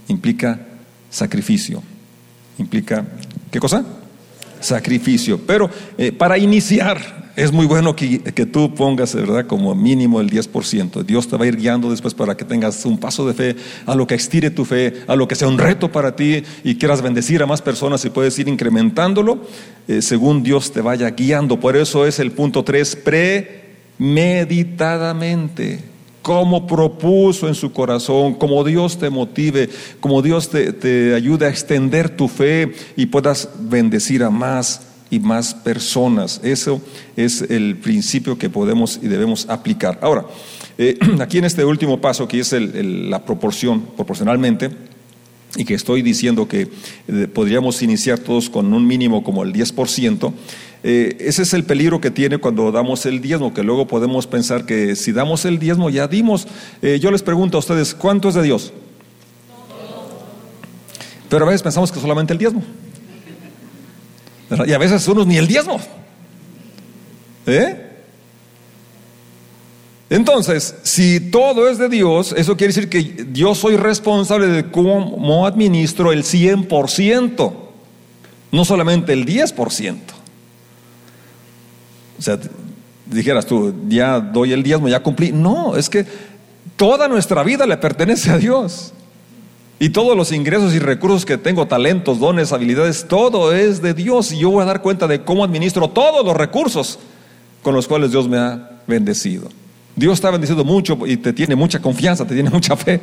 Implica 0.07 0.59
sacrificio. 1.09 1.81
Implica, 2.57 3.05
¿qué 3.51 3.59
cosa? 3.59 3.85
Sacrificio. 4.59 5.39
Pero 5.45 5.69
eh, 5.97 6.11
para 6.11 6.37
iniciar, 6.37 7.31
es 7.35 7.51
muy 7.51 7.67
bueno 7.67 7.95
que, 7.95 8.19
que, 8.19 8.45
tú 8.45 8.73
pongas, 8.73 9.13
¿verdad?, 9.13 9.45
como 9.45 9.75
mínimo 9.75 10.19
el 10.19 10.29
10%. 10.29 11.03
Dios 11.03 11.27
te 11.27 11.37
va 11.37 11.45
a 11.45 11.47
ir 11.47 11.55
guiando 11.55 11.89
después 11.89 12.13
para 12.13 12.35
que 12.35 12.43
tengas 12.43 12.83
un 12.85 12.97
paso 12.97 13.27
de 13.27 13.33
fe, 13.33 13.55
a 13.85 13.95
lo 13.95 14.07
que 14.07 14.15
estire 14.15 14.49
tu 14.49 14.65
fe, 14.65 15.03
a 15.07 15.15
lo 15.15 15.27
que 15.27 15.35
sea 15.35 15.47
un 15.47 15.59
reto 15.59 15.91
para 15.91 16.15
ti 16.15 16.43
y 16.63 16.75
quieras 16.75 17.01
bendecir 17.01 17.43
a 17.43 17.45
más 17.45 17.61
personas 17.61 18.03
y 18.05 18.09
puedes 18.09 18.37
ir 18.39 18.47
incrementándolo 18.47 19.45
eh, 19.87 20.01
según 20.01 20.41
Dios 20.41 20.71
te 20.71 20.81
vaya 20.81 21.11
guiando. 21.11 21.59
Por 21.59 21.77
eso 21.77 22.07
es 22.07 22.19
el 22.19 22.31
punto 22.31 22.63
3, 22.63 22.95
pre 22.97 23.66
meditadamente, 23.97 25.79
como 26.21 26.67
propuso 26.67 27.47
en 27.47 27.55
su 27.55 27.71
corazón, 27.71 28.33
como 28.33 28.63
Dios 28.63 28.97
te 28.99 29.09
motive, 29.09 29.69
como 29.99 30.21
Dios 30.21 30.49
te, 30.49 30.73
te 30.73 31.13
ayude 31.13 31.45
a 31.45 31.49
extender 31.49 32.09
tu 32.09 32.27
fe 32.27 32.73
y 32.95 33.05
puedas 33.05 33.49
bendecir 33.59 34.23
a 34.23 34.29
más 34.29 34.81
y 35.09 35.19
más 35.19 35.53
personas. 35.53 36.41
Eso 36.43 36.81
es 37.15 37.41
el 37.43 37.77
principio 37.77 38.37
que 38.37 38.49
podemos 38.49 38.99
y 39.01 39.07
debemos 39.07 39.47
aplicar. 39.49 39.99
Ahora, 40.01 40.25
eh, 40.77 40.97
aquí 41.19 41.37
en 41.37 41.45
este 41.45 41.65
último 41.65 41.99
paso, 41.99 42.27
que 42.27 42.39
es 42.39 42.51
la 42.53 43.25
proporción, 43.25 43.81
proporcionalmente, 43.95 44.69
y 45.57 45.65
que 45.65 45.73
estoy 45.73 46.01
diciendo 46.01 46.47
que 46.47 46.69
eh, 47.07 47.27
podríamos 47.33 47.81
iniciar 47.81 48.19
todos 48.19 48.49
con 48.49 48.73
un 48.73 48.87
mínimo 48.87 49.23
como 49.23 49.43
el 49.43 49.51
10%, 49.51 50.33
eh, 50.83 51.17
ese 51.19 51.41
es 51.41 51.53
el 51.53 51.63
peligro 51.63 51.99
que 51.99 52.11
tiene 52.11 52.37
cuando 52.37 52.71
damos 52.71 53.05
el 53.05 53.19
diezmo, 53.19 53.53
que 53.53 53.63
luego 53.63 53.87
podemos 53.87 54.27
pensar 54.27 54.65
que 54.65 54.95
si 54.95 55.11
damos 55.11 55.43
el 55.45 55.59
diezmo 55.59 55.89
ya 55.89 56.07
dimos. 56.07 56.47
Eh, 56.81 56.99
yo 57.01 57.11
les 57.11 57.23
pregunto 57.23 57.57
a 57.57 57.59
ustedes, 57.59 57.95
¿cuánto 57.95 58.29
es 58.29 58.35
de 58.35 58.43
Dios? 58.43 58.71
Pero 61.29 61.45
a 61.45 61.47
veces 61.47 61.63
pensamos 61.63 61.91
que 61.91 61.99
solamente 61.99 62.31
el 62.31 62.39
diezmo. 62.39 62.63
Y 64.65 64.71
a 64.71 64.77
veces 64.77 65.05
unos 65.07 65.27
ni 65.27 65.35
el 65.35 65.47
diezmo. 65.47 65.79
¿Eh? 67.47 67.86
Entonces, 70.09 70.75
si 70.83 71.19
todo 71.19 71.67
es 71.69 71.77
de 71.77 71.89
Dios, 71.89 72.33
eso 72.37 72.55
quiere 72.55 72.73
decir 72.73 72.89
que 72.89 73.27
yo 73.33 73.53
soy 73.55 73.75
responsable 73.75 74.47
de 74.47 74.71
cómo 74.71 75.45
administro 75.45 76.13
el 76.13 76.23
100%, 76.23 77.53
no 78.51 78.65
solamente 78.65 79.11
el 79.11 79.25
10%. 79.25 79.97
O 82.17 82.21
sea, 82.21 82.39
dijeras 83.05 83.45
tú, 83.45 83.73
ya 83.89 84.19
doy 84.19 84.53
el 84.53 84.63
diezmo, 84.63 84.87
ya 84.87 85.03
cumplí. 85.03 85.31
No, 85.31 85.75
es 85.75 85.89
que 85.89 86.05
toda 86.77 87.07
nuestra 87.07 87.43
vida 87.43 87.65
le 87.65 87.77
pertenece 87.77 88.31
a 88.31 88.37
Dios. 88.37 88.93
Y 89.79 89.89
todos 89.89 90.17
los 90.17 90.31
ingresos 90.31 90.73
y 90.73 90.79
recursos 90.79 91.25
que 91.25 91.37
tengo, 91.37 91.67
talentos, 91.67 92.19
dones, 92.19 92.51
habilidades, 92.51 93.05
todo 93.07 93.53
es 93.53 93.81
de 93.81 93.93
Dios. 93.93 94.31
Y 94.31 94.39
yo 94.39 94.49
voy 94.49 94.63
a 94.63 94.65
dar 94.65 94.81
cuenta 94.81 95.05
de 95.05 95.23
cómo 95.23 95.43
administro 95.43 95.89
todos 95.89 96.25
los 96.25 96.35
recursos 96.35 96.97
con 97.61 97.75
los 97.75 97.87
cuales 97.87 98.11
Dios 98.11 98.27
me 98.27 98.37
ha 98.37 98.81
bendecido. 98.87 99.49
Dios 99.97 100.13
está 100.13 100.29
bendeciendo 100.29 100.63
mucho 100.63 100.95
y 101.07 101.17
te 101.17 101.33
tiene 101.33 101.55
mucha 101.55 101.81
confianza, 101.81 102.25
te 102.25 102.35
tiene 102.35 102.51
mucha 102.51 102.77
fe. 102.77 103.01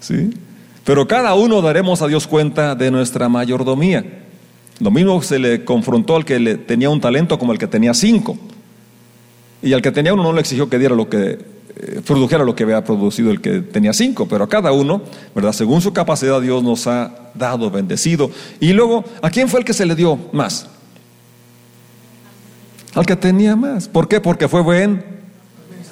¿Sí? 0.00 0.30
Pero 0.84 1.08
cada 1.08 1.34
uno 1.34 1.62
daremos 1.62 2.02
a 2.02 2.06
Dios 2.06 2.26
cuenta 2.26 2.74
de 2.74 2.90
nuestra 2.90 3.28
mayordomía. 3.30 4.04
Lo 4.80 4.90
mismo 4.90 5.20
se 5.22 5.38
le 5.38 5.64
confrontó 5.64 6.14
al 6.14 6.26
que 6.26 6.38
le 6.38 6.56
tenía 6.56 6.90
un 6.90 7.00
talento 7.00 7.38
como 7.38 7.52
al 7.52 7.58
que 7.58 7.66
tenía 7.66 7.94
cinco. 7.94 8.36
Y 9.62 9.72
al 9.72 9.80
que 9.80 9.90
tenía 9.90 10.12
uno 10.12 10.22
no 10.22 10.32
le 10.34 10.40
exigió 10.40 10.68
que 10.68 10.78
diera 10.78 10.94
lo 10.94 11.08
que 11.08 11.38
eh, 11.76 12.02
produjera 12.06 12.44
lo 12.44 12.54
que 12.54 12.64
había 12.64 12.84
producido 12.84 13.30
el 13.30 13.40
que 13.40 13.60
tenía 13.60 13.94
cinco, 13.94 14.28
pero 14.28 14.44
a 14.44 14.48
cada 14.48 14.72
uno, 14.72 15.00
¿verdad? 15.34 15.52
Según 15.52 15.80
su 15.80 15.94
capacidad, 15.94 16.38
Dios 16.42 16.62
nos 16.62 16.86
ha 16.86 17.30
dado, 17.34 17.70
bendecido. 17.70 18.30
Y 18.60 18.74
luego, 18.74 19.04
¿a 19.22 19.30
quién 19.30 19.48
fue 19.48 19.60
el 19.60 19.64
que 19.66 19.72
se 19.72 19.86
le 19.86 19.94
dio 19.94 20.18
más? 20.32 20.68
Al 22.94 23.06
que 23.06 23.16
tenía 23.16 23.56
más. 23.56 23.88
¿Por 23.88 24.06
qué? 24.06 24.20
Porque 24.20 24.48
fue 24.48 24.60
buen 24.60 25.17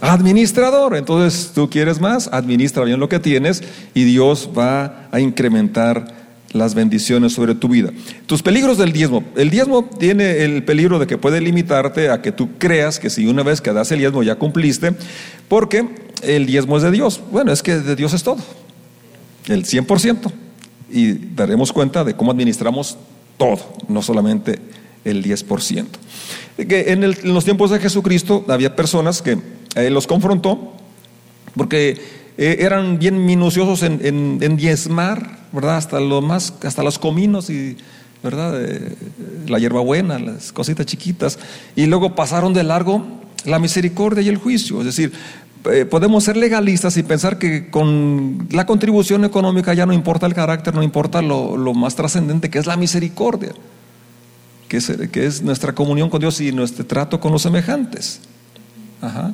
administrador. 0.00 0.96
Entonces, 0.96 1.52
tú 1.54 1.70
quieres 1.70 2.00
más, 2.00 2.28
administra 2.32 2.84
bien 2.84 3.00
lo 3.00 3.08
que 3.08 3.18
tienes 3.18 3.62
y 3.94 4.04
Dios 4.04 4.50
va 4.56 5.08
a 5.10 5.20
incrementar 5.20 6.14
las 6.52 6.74
bendiciones 6.74 7.32
sobre 7.32 7.54
tu 7.54 7.68
vida. 7.68 7.90
Tus 8.26 8.42
peligros 8.42 8.78
del 8.78 8.92
diezmo. 8.92 9.24
El 9.36 9.50
diezmo 9.50 9.84
tiene 9.84 10.44
el 10.44 10.64
peligro 10.64 10.98
de 10.98 11.06
que 11.06 11.18
puede 11.18 11.40
limitarte 11.40 12.10
a 12.10 12.22
que 12.22 12.32
tú 12.32 12.50
creas 12.58 12.98
que 12.98 13.10
si 13.10 13.26
una 13.26 13.42
vez 13.42 13.60
que 13.60 13.72
das 13.72 13.92
el 13.92 13.98
diezmo 13.98 14.22
ya 14.22 14.36
cumpliste, 14.36 14.94
porque 15.48 15.88
el 16.22 16.46
diezmo 16.46 16.76
es 16.76 16.82
de 16.82 16.90
Dios. 16.90 17.20
Bueno, 17.30 17.52
es 17.52 17.62
que 17.62 17.76
de 17.76 17.96
Dios 17.96 18.14
es 18.14 18.22
todo, 18.22 18.38
el 19.48 19.64
100%. 19.64 20.32
Y 20.90 21.12
daremos 21.34 21.72
cuenta 21.72 22.04
de 22.04 22.14
cómo 22.14 22.30
administramos 22.30 22.96
todo, 23.36 23.58
no 23.88 24.02
solamente 24.02 24.58
el 25.04 25.22
10%. 25.22 25.84
Que 26.56 26.92
en, 26.92 27.04
en 27.04 27.34
los 27.34 27.44
tiempos 27.44 27.70
de 27.70 27.80
Jesucristo 27.80 28.44
había 28.48 28.76
personas 28.76 29.20
que 29.20 29.38
Él 29.76 29.94
los 29.94 30.06
confrontó 30.06 30.72
porque 31.56 31.98
eh, 32.38 32.58
eran 32.60 32.98
bien 32.98 33.24
minuciosos 33.24 33.82
en, 33.82 34.56
diezmar, 34.56 35.38
¿verdad? 35.52 35.76
Hasta, 35.76 36.00
lo 36.00 36.20
más, 36.20 36.54
hasta 36.62 36.82
los 36.82 36.98
cominos 36.98 37.48
y, 37.50 37.76
¿verdad? 38.22 38.62
Eh, 38.62 38.94
la 39.46 39.58
hierbabuena, 39.58 40.18
las 40.18 40.52
cositas 40.52 40.86
chiquitas. 40.86 41.38
Y 41.74 41.86
luego 41.86 42.14
pasaron 42.14 42.52
de 42.52 42.62
largo 42.62 43.06
la 43.44 43.58
misericordia 43.58 44.22
y 44.22 44.28
el 44.28 44.36
juicio. 44.36 44.80
Es 44.80 44.86
decir, 44.86 45.12
eh, 45.72 45.86
podemos 45.86 46.24
ser 46.24 46.36
legalistas 46.36 46.96
y 46.98 47.02
pensar 47.02 47.38
que 47.38 47.70
con 47.70 48.46
la 48.50 48.66
contribución 48.66 49.24
económica 49.24 49.72
ya 49.72 49.86
no 49.86 49.94
importa 49.94 50.26
el 50.26 50.34
carácter, 50.34 50.74
no 50.74 50.82
importa 50.82 51.22
lo, 51.22 51.56
más 51.74 51.96
trascendente 51.96 52.50
que 52.50 52.58
es 52.58 52.66
la 52.66 52.76
misericordia, 52.76 53.52
que 54.68 54.76
es, 54.76 54.92
que 55.10 55.26
es, 55.26 55.42
nuestra 55.42 55.74
comunión 55.74 56.10
con 56.10 56.20
Dios 56.20 56.40
y 56.40 56.52
nuestro 56.52 56.84
trato 56.84 57.18
con 57.18 57.32
los 57.32 57.42
semejantes. 57.42 58.20
Ajá 59.00 59.32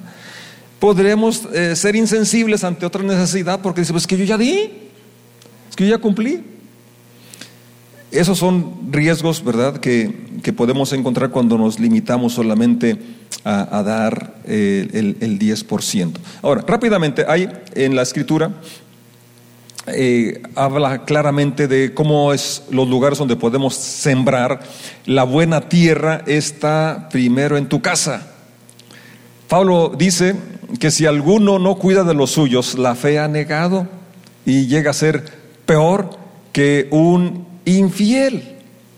podremos 0.82 1.44
eh, 1.54 1.76
ser 1.76 1.94
insensibles 1.94 2.64
ante 2.64 2.84
otra 2.84 3.04
necesidad 3.04 3.60
porque 3.60 3.82
decimos, 3.82 4.02
es 4.02 4.06
que 4.08 4.16
yo 4.16 4.24
ya 4.24 4.36
di, 4.36 4.68
es 5.70 5.76
que 5.76 5.86
yo 5.86 5.94
ya 5.94 6.02
cumplí. 6.02 6.42
Esos 8.10 8.36
son 8.36 8.90
riesgos, 8.90 9.44
¿verdad?, 9.44 9.76
que, 9.76 10.32
podemos 10.56 10.92
encontrar 10.92 11.30
cuando 11.30 11.56
nos 11.56 11.78
limitamos 11.78 12.32
solamente 12.32 12.98
a, 13.44 13.80
dar 13.84 14.34
eh, 14.44 14.88
el, 14.92 15.18
el, 15.20 15.38
10%. 15.38 16.14
Ahora, 16.42 16.64
rápidamente, 16.66 17.24
hay 17.28 17.48
en 17.76 17.94
la 17.94 18.02
escritura, 18.02 18.50
eh, 19.86 20.42
habla 20.56 21.04
claramente 21.04 21.68
de 21.68 21.94
cómo 21.94 22.32
es 22.32 22.64
los 22.72 22.88
lugares 22.88 23.18
donde 23.18 23.36
podemos 23.36 23.76
sembrar. 23.76 24.64
La 25.06 25.22
buena 25.22 25.60
tierra 25.60 26.24
está 26.26 27.08
primero 27.08 27.56
en 27.56 27.68
tu 27.68 27.80
casa. 27.80 28.30
Pablo 29.46 29.92
dice 29.96 30.34
que 30.78 30.90
si 30.90 31.06
alguno 31.06 31.58
no 31.58 31.76
cuida 31.76 32.04
de 32.04 32.14
los 32.14 32.30
suyos, 32.30 32.78
la 32.78 32.94
fe 32.94 33.18
ha 33.18 33.28
negado 33.28 33.86
y 34.44 34.66
llega 34.66 34.90
a 34.90 34.94
ser 34.94 35.24
peor 35.66 36.10
que 36.52 36.88
un 36.90 37.46
infiel. 37.64 38.42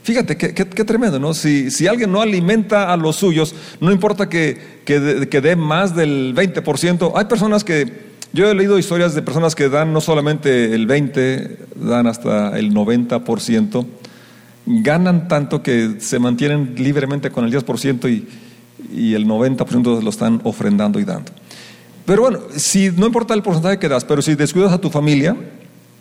Fíjate 0.02 0.36
qué, 0.36 0.84
tremendo, 0.84 1.18
¿no? 1.18 1.32
Si, 1.32 1.70
si, 1.70 1.86
alguien 1.86 2.12
no 2.12 2.20
alimenta 2.20 2.92
a 2.92 2.96
los 2.96 3.16
suyos, 3.16 3.54
no 3.80 3.90
importa 3.90 4.28
que, 4.28 4.82
que, 4.84 5.00
dé 5.00 5.56
más 5.56 5.96
del 5.96 6.34
20%. 6.34 7.12
Hay 7.16 7.24
personas 7.24 7.64
que, 7.64 8.04
yo 8.34 8.50
he 8.50 8.54
leído 8.54 8.78
historias 8.78 9.14
de 9.14 9.22
personas 9.22 9.54
que 9.54 9.70
dan 9.70 9.94
no 9.94 10.02
solamente 10.02 10.74
el 10.74 10.86
20, 10.86 11.58
dan 11.76 12.06
hasta 12.06 12.58
el 12.58 12.74
90%, 12.74 13.86
ganan 14.66 15.26
tanto 15.26 15.62
que 15.62 15.94
se 16.00 16.18
mantienen 16.18 16.74
libremente 16.76 17.30
con 17.30 17.46
el 17.46 17.52
10% 17.52 18.10
y, 18.10 18.28
y 18.94 19.14
el 19.14 19.26
90% 19.26 20.02
lo 20.02 20.10
están 20.10 20.42
ofrendando 20.44 21.00
y 21.00 21.04
dando. 21.04 21.32
Pero 22.06 22.22
bueno, 22.22 22.40
si 22.56 22.90
no 22.90 23.06
importa 23.06 23.34
el 23.34 23.42
porcentaje 23.42 23.78
que 23.78 23.88
das, 23.88 24.04
pero 24.04 24.20
si 24.20 24.34
descuidas 24.34 24.72
a 24.72 24.78
tu 24.78 24.90
familia, 24.90 25.36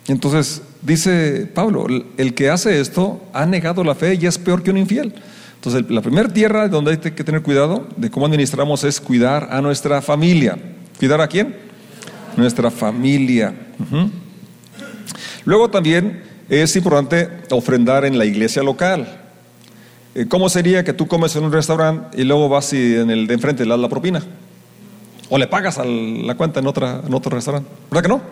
entonces 0.06 0.62
dice 0.82 1.48
Pablo, 1.54 1.86
el 2.16 2.34
que 2.34 2.50
hace 2.50 2.80
esto 2.80 3.22
ha 3.32 3.46
negado 3.46 3.82
la 3.84 3.94
fe 3.94 4.18
y 4.20 4.26
es 4.26 4.36
peor 4.36 4.62
que 4.62 4.70
un 4.70 4.76
infiel. 4.76 5.14
Entonces, 5.56 5.90
la 5.90 6.02
primera 6.02 6.28
tierra 6.28 6.68
donde 6.68 6.90
hay 6.90 6.98
que 6.98 7.24
tener 7.24 7.40
cuidado 7.40 7.88
de 7.96 8.10
cómo 8.10 8.26
administramos 8.26 8.84
es 8.84 9.00
cuidar 9.00 9.48
a 9.50 9.62
nuestra 9.62 10.02
familia. 10.02 10.58
¿Cuidar 10.98 11.22
a 11.22 11.26
quién? 11.26 11.56
Nuestra 12.36 12.70
familia. 12.70 13.54
Luego 15.46 15.70
también 15.70 16.22
es 16.50 16.76
importante 16.76 17.30
ofrendar 17.50 18.04
en 18.04 18.18
la 18.18 18.26
iglesia 18.26 18.62
local. 18.62 19.22
Eh, 20.14 20.26
¿Cómo 20.28 20.50
sería 20.50 20.84
que 20.84 20.92
tú 20.92 21.06
comes 21.08 21.34
en 21.34 21.44
un 21.44 21.52
restaurante 21.52 22.20
y 22.20 22.24
luego 22.24 22.50
vas 22.50 22.70
y 22.74 22.96
en 22.96 23.08
el 23.08 23.26
de 23.26 23.32
enfrente 23.32 23.64
le 23.64 23.70
das 23.70 23.80
la 23.80 23.88
propina? 23.88 24.22
O 25.30 25.38
le 25.38 25.46
pagas 25.46 25.78
a 25.78 25.84
la 25.84 26.36
cuenta 26.36 26.60
en, 26.60 26.66
otra, 26.66 27.02
en 27.06 27.14
otro 27.14 27.34
restaurante. 27.34 27.68
¿Verdad 27.90 28.02
que 28.02 28.08
no? 28.08 28.22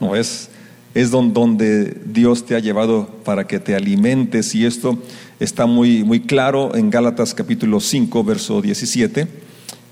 No, 0.00 0.16
es, 0.16 0.48
es 0.94 1.10
donde 1.10 2.00
Dios 2.06 2.46
te 2.46 2.54
ha 2.54 2.58
llevado 2.58 3.06
para 3.24 3.46
que 3.46 3.58
te 3.58 3.74
alimentes 3.74 4.54
y 4.54 4.64
esto 4.64 4.98
está 5.40 5.66
muy, 5.66 6.04
muy 6.04 6.20
claro 6.20 6.74
en 6.74 6.90
Gálatas 6.90 7.34
capítulo 7.34 7.80
5, 7.80 8.24
verso 8.24 8.62
17 8.62 9.28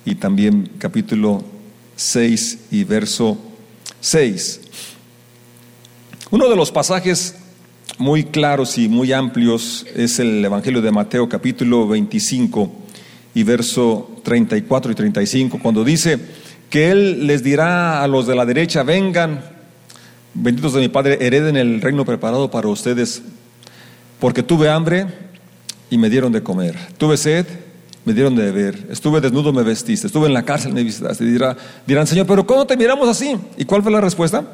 y 0.04 0.14
también 0.14 0.70
capítulo 0.78 1.44
6 1.96 2.58
y 2.70 2.84
verso 2.84 3.36
6. 4.00 4.60
Uno 6.30 6.48
de 6.48 6.56
los 6.56 6.72
pasajes 6.72 7.36
muy 7.98 8.24
claros 8.24 8.78
y 8.78 8.88
muy 8.88 9.12
amplios 9.12 9.86
es 9.94 10.18
el 10.18 10.44
Evangelio 10.44 10.82
de 10.82 10.90
Mateo 10.92 11.28
capítulo 11.28 11.86
25 11.88 12.70
y 13.34 13.42
verso 13.42 14.10
34 14.22 14.92
y 14.92 14.94
35, 14.94 15.58
cuando 15.62 15.84
dice, 15.84 16.18
que 16.70 16.90
Él 16.90 17.26
les 17.26 17.42
dirá 17.42 18.02
a 18.02 18.08
los 18.08 18.26
de 18.26 18.34
la 18.34 18.44
derecha, 18.44 18.82
vengan, 18.82 19.40
benditos 20.34 20.74
de 20.74 20.80
mi 20.80 20.88
Padre, 20.88 21.18
hereden 21.20 21.56
el 21.56 21.80
reino 21.80 22.04
preparado 22.04 22.50
para 22.50 22.68
ustedes, 22.68 23.22
porque 24.18 24.42
tuve 24.42 24.68
hambre 24.68 25.06
y 25.90 25.98
me 25.98 26.10
dieron 26.10 26.32
de 26.32 26.42
comer, 26.42 26.76
tuve 26.98 27.16
sed, 27.16 27.46
me 28.04 28.12
dieron 28.12 28.36
de 28.36 28.44
beber, 28.44 28.86
estuve 28.90 29.20
desnudo, 29.20 29.52
me 29.52 29.62
vestiste, 29.62 30.06
estuve 30.06 30.26
en 30.26 30.34
la 30.34 30.44
cárcel, 30.44 30.72
me 30.72 30.84
visitaste. 30.84 31.24
Dirá, 31.24 31.56
dirán, 31.86 32.06
Señor, 32.06 32.26
pero 32.26 32.46
¿cómo 32.46 32.64
te 32.64 32.76
miramos 32.76 33.08
así? 33.08 33.36
¿Y 33.56 33.64
cuál 33.64 33.82
fue 33.82 33.90
la 33.90 34.00
respuesta? 34.00 34.44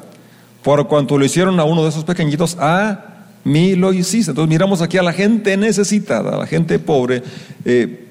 Por 0.63 0.87
cuanto 0.87 1.17
lo 1.17 1.25
hicieron 1.25 1.59
a 1.59 1.63
uno 1.63 1.83
de 1.83 1.89
esos 1.89 2.03
pequeñitos, 2.03 2.57
a 2.59 3.27
mí 3.43 3.75
lo 3.75 3.93
hiciste. 3.93 4.31
Entonces 4.31 4.49
miramos 4.49 4.81
aquí 4.81 4.97
a 4.97 5.03
la 5.03 5.13
gente 5.13 5.55
necesitada, 5.55 6.35
a 6.35 6.37
la 6.39 6.47
gente 6.47 6.79
pobre. 6.79 7.21
Eh, 7.63 8.02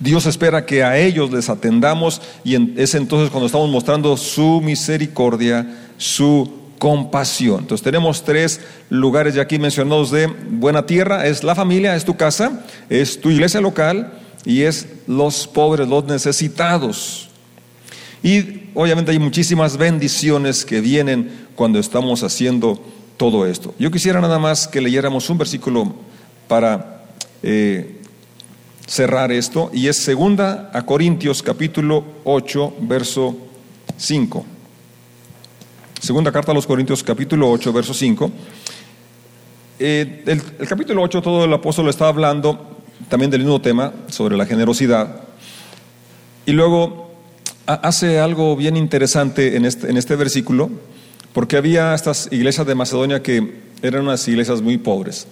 Dios 0.00 0.24
espera 0.24 0.64
que 0.64 0.82
a 0.82 0.98
ellos 0.98 1.30
les 1.30 1.50
atendamos 1.50 2.22
y 2.42 2.80
es 2.80 2.94
entonces 2.94 3.30
cuando 3.30 3.46
estamos 3.46 3.70
mostrando 3.70 4.16
su 4.16 4.62
misericordia, 4.62 5.66
su 5.98 6.50
compasión. 6.78 7.60
Entonces 7.60 7.84
tenemos 7.84 8.24
tres 8.24 8.60
lugares 8.88 9.34
ya 9.34 9.42
aquí 9.42 9.58
mencionados 9.58 10.10
de 10.10 10.26
buena 10.26 10.86
tierra, 10.86 11.26
es 11.26 11.44
la 11.44 11.54
familia, 11.54 11.94
es 11.94 12.06
tu 12.06 12.16
casa, 12.16 12.64
es 12.88 13.20
tu 13.20 13.30
iglesia 13.30 13.60
local 13.60 14.14
y 14.46 14.62
es 14.62 14.88
los 15.06 15.46
pobres, 15.46 15.86
los 15.86 16.06
necesitados. 16.06 17.28
Y 18.22 18.70
obviamente 18.74 19.12
hay 19.12 19.18
muchísimas 19.18 19.76
bendiciones 19.76 20.64
que 20.64 20.80
vienen 20.80 21.48
cuando 21.54 21.78
estamos 21.78 22.22
haciendo 22.22 22.82
todo 23.18 23.46
esto. 23.46 23.74
Yo 23.78 23.90
quisiera 23.90 24.22
nada 24.22 24.38
más 24.38 24.66
que 24.66 24.80
leyéramos 24.80 25.28
un 25.28 25.36
versículo 25.36 25.94
para 26.48 27.02
eh, 27.42 27.99
cerrar 28.90 29.30
esto 29.30 29.70
y 29.72 29.86
es 29.86 29.98
segunda 29.98 30.68
a 30.74 30.82
Corintios 30.82 31.44
capítulo 31.44 32.02
8 32.24 32.74
verso 32.80 33.36
5. 33.96 34.44
Segunda 36.00 36.32
carta 36.32 36.50
a 36.50 36.54
los 36.56 36.66
Corintios 36.66 37.04
capítulo 37.04 37.48
8 37.52 37.72
verso 37.72 37.94
5. 37.94 38.32
Eh, 39.78 40.24
el, 40.26 40.42
capítulo 40.66 41.02
8 41.02 41.22
todo 41.22 41.44
el 41.44 41.52
apóstol 41.52 41.88
está 41.88 42.08
hablando 42.08 42.80
también 43.08 43.30
del 43.30 43.42
mismo 43.42 43.60
tema 43.60 43.92
sobre 44.08 44.36
la 44.36 44.44
generosidad 44.44 45.22
y 46.44 46.50
luego 46.50 47.12
hace 47.66 48.18
algo 48.18 48.56
bien 48.56 48.76
interesante 48.76 49.56
en 49.56 49.66
este, 49.66 49.88
en 49.88 49.98
este 49.98 50.16
versículo 50.16 50.68
porque 51.32 51.56
había 51.56 51.94
estas 51.94 52.26
iglesias 52.32 52.66
de 52.66 52.74
Macedonia 52.74 53.22
que 53.22 53.54
eran 53.82 54.02
unas 54.02 54.26
iglesias 54.26 54.60
muy 54.60 54.78
pobres. 54.78 55.28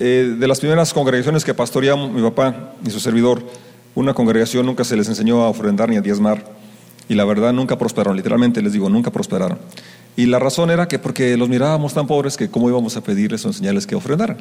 Eh, 0.00 0.36
de 0.38 0.48
las 0.48 0.60
primeras 0.60 0.92
congregaciones 0.92 1.44
que 1.44 1.54
pastoreamos, 1.54 2.12
mi 2.12 2.22
papá 2.22 2.74
y 2.84 2.90
su 2.90 3.00
servidor, 3.00 3.42
una 3.94 4.14
congregación 4.14 4.64
nunca 4.64 4.84
se 4.84 4.96
les 4.96 5.08
enseñó 5.08 5.42
a 5.42 5.48
ofrendar 5.48 5.88
ni 5.88 5.96
a 5.96 6.00
diezmar. 6.00 6.44
Y 7.08 7.14
la 7.14 7.24
verdad 7.24 7.52
nunca 7.52 7.78
prosperaron, 7.78 8.16
literalmente 8.16 8.62
les 8.62 8.72
digo, 8.72 8.88
nunca 8.88 9.10
prosperaron. 9.10 9.58
Y 10.16 10.26
la 10.26 10.38
razón 10.38 10.70
era 10.70 10.88
que 10.88 10.98
porque 10.98 11.36
los 11.36 11.48
mirábamos 11.48 11.94
tan 11.94 12.06
pobres 12.06 12.36
que 12.36 12.48
cómo 12.48 12.68
íbamos 12.68 12.96
a 12.96 13.02
pedirles 13.02 13.44
o 13.44 13.48
enseñarles 13.48 13.86
que 13.86 13.94
ofrendaran. 13.94 14.38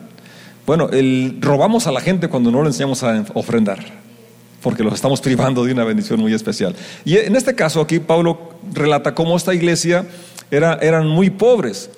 Bueno, 0.66 0.90
el, 0.90 1.38
robamos 1.40 1.88
a 1.88 1.92
la 1.92 2.02
gente 2.02 2.28
cuando 2.28 2.52
no 2.52 2.62
le 2.62 2.68
enseñamos 2.68 3.02
a 3.04 3.26
ofrendar, 3.34 3.80
porque 4.62 4.84
los 4.84 4.94
estamos 4.94 5.22
privando 5.22 5.64
de 5.64 5.72
una 5.72 5.86
bendición 5.86 6.20
muy 6.20 6.34
especial. 6.34 6.76
Y 7.06 7.18
en 7.18 7.36
este 7.36 7.56
caso 7.56 7.80
aquí 7.80 8.00
Pablo 8.00 8.54
relata 8.74 9.16
cómo 9.16 9.38
esta 9.38 9.54
iglesia 9.54 10.06
era, 10.52 10.78
eran 10.82 11.08
muy 11.08 11.30
pobres. 11.30 11.90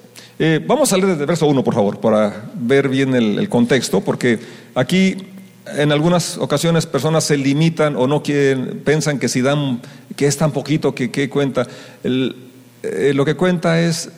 Eh, 0.41 0.63
vamos 0.65 0.93
a 0.93 0.95
leer 0.95 1.09
desde 1.09 1.23
el 1.23 1.27
verso 1.27 1.47
1, 1.47 1.65
por 1.65 1.73
favor, 1.73 1.99
para 1.99 2.49
ver 2.55 2.87
bien 2.87 3.13
el, 3.13 3.49
contexto, 3.49 3.99
porque 3.99 4.39
aquí 4.73 5.17
en 5.65 5.91
algunas 5.91 6.37
ocasiones 6.37 6.85
personas 6.85 7.25
se 7.25 7.35
limitan 7.35 7.97
o 7.97 8.07
no 8.07 8.23
quieren, 8.23 8.81
piensan 8.85 9.19
que 9.19 9.27
si 9.27 9.41
dan, 9.41 9.81
que 10.15 10.27
es 10.27 10.37
tan 10.37 10.53
poquito, 10.53 10.95
que 10.95 11.11
qué 11.11 11.29
cuenta. 11.29 11.67
Eh, 12.05 13.11
lo 13.13 13.25
que 13.25 13.35
cuenta 13.35 13.81
es 13.81 14.11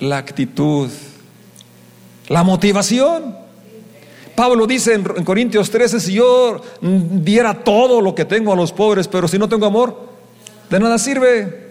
la 0.00 0.16
actitud, 0.16 0.88
la 2.28 2.42
motivación. 2.42 3.36
Pablo 4.34 4.66
dice 4.66 4.94
en, 4.94 5.04
en 5.14 5.24
Corintios 5.24 5.68
13, 5.68 6.00
si 6.00 6.14
yo 6.14 6.62
diera 6.80 7.62
todo 7.62 8.00
lo 8.00 8.14
que 8.14 8.24
tengo 8.24 8.50
a 8.50 8.56
los 8.56 8.72
pobres, 8.72 9.08
pero 9.08 9.28
si 9.28 9.38
no 9.38 9.46
tengo 9.46 9.66
amor, 9.66 10.08
de 10.70 10.80
nada 10.80 10.96
sirve. 10.96 11.63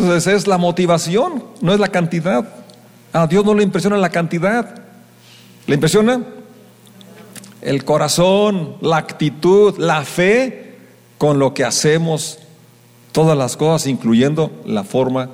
Entonces 0.00 0.34
es 0.34 0.46
la 0.46 0.58
motivación, 0.58 1.44
no 1.60 1.72
es 1.72 1.80
la 1.80 1.88
cantidad. 1.88 2.48
A 3.12 3.26
Dios 3.26 3.44
no 3.44 3.54
le 3.54 3.62
impresiona 3.62 3.96
la 3.96 4.08
cantidad, 4.08 4.82
le 5.66 5.74
impresiona 5.74 6.22
el 7.60 7.84
corazón, 7.84 8.76
la 8.80 8.96
actitud, 8.96 9.76
la 9.78 10.02
fe 10.02 10.76
con 11.18 11.38
lo 11.38 11.52
que 11.52 11.64
hacemos 11.64 12.38
Todas 13.12 13.36
las 13.36 13.56
cosas, 13.56 13.88
incluyendo 13.88 14.52
la 14.64 14.84
forma 14.84 15.30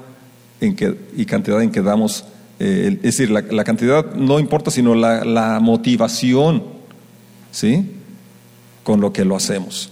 y 0.60 1.26
cantidad 1.26 1.60
en 1.60 1.70
que 1.70 1.82
damos. 1.82 2.24
eh, 2.58 2.92
es 2.96 3.02
decir, 3.02 3.30
la, 3.30 3.64
cantidad 3.64 4.14
no 4.14 4.38
importa, 4.38 4.70
sino 4.70 4.94
la, 4.94 5.26
la 5.26 5.60
motivación, 5.60 6.62
¿sí? 7.50 7.92
Con 8.82 9.02
lo 9.02 9.12
que 9.12 9.26
lo 9.26 9.36
hacemos. 9.36 9.90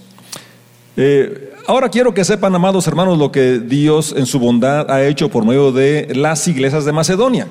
Eh, 0.97 1.44
ahora 1.67 1.89
quiero 1.89 2.13
que 2.13 2.23
sepan, 2.23 2.53
amados 2.55 2.87
hermanos, 2.87 3.17
lo 3.17 3.31
que 3.31 3.59
Dios 3.59 4.13
en 4.15 4.25
su 4.25 4.39
bondad 4.39 4.89
ha 4.89 5.03
hecho 5.03 5.29
por 5.29 5.45
medio 5.45 5.71
de 5.71 6.13
las 6.15 6.47
iglesias 6.47 6.85
de 6.85 6.91
Macedonia. 6.91 7.47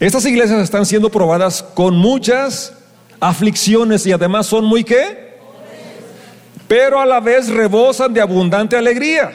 Estas 0.00 0.24
iglesias 0.26 0.60
están 0.60 0.84
siendo 0.84 1.10
probadas 1.10 1.62
con 1.62 1.96
muchas 1.96 2.74
aflicciones 3.20 4.04
y 4.06 4.12
además 4.12 4.46
son 4.46 4.64
muy 4.64 4.82
qué? 4.82 5.32
Pero 6.66 7.00
a 7.00 7.06
la 7.06 7.20
vez 7.20 7.48
rebosan 7.48 8.12
de 8.12 8.20
abundante 8.20 8.76
alegría. 8.76 9.30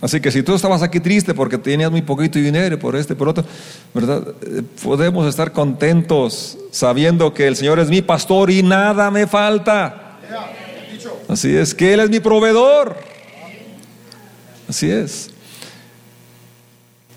Así 0.00 0.20
que 0.20 0.30
si 0.30 0.42
tú 0.42 0.54
estabas 0.54 0.82
aquí 0.82 1.00
triste 1.00 1.32
porque 1.32 1.56
tenías 1.56 1.90
muy 1.90 2.02
poquito 2.02 2.38
dinero 2.38 2.78
por 2.78 2.96
este, 2.96 3.14
por 3.14 3.28
otro, 3.28 3.44
¿verdad? 3.94 4.22
Eh, 4.42 4.62
Podemos 4.82 5.26
estar 5.26 5.52
contentos 5.52 6.58
sabiendo 6.70 7.32
que 7.32 7.46
el 7.46 7.56
Señor 7.56 7.78
es 7.78 7.88
mi 7.88 8.02
pastor 8.02 8.50
y 8.50 8.62
nada 8.62 9.10
me 9.10 9.26
falta. 9.26 10.18
Así 11.28 11.56
es, 11.56 11.74
que 11.74 11.92
Él 11.92 12.00
es 12.00 12.10
mi 12.10 12.20
proveedor. 12.20 12.96
Así 14.68 14.90
es. 14.90 15.30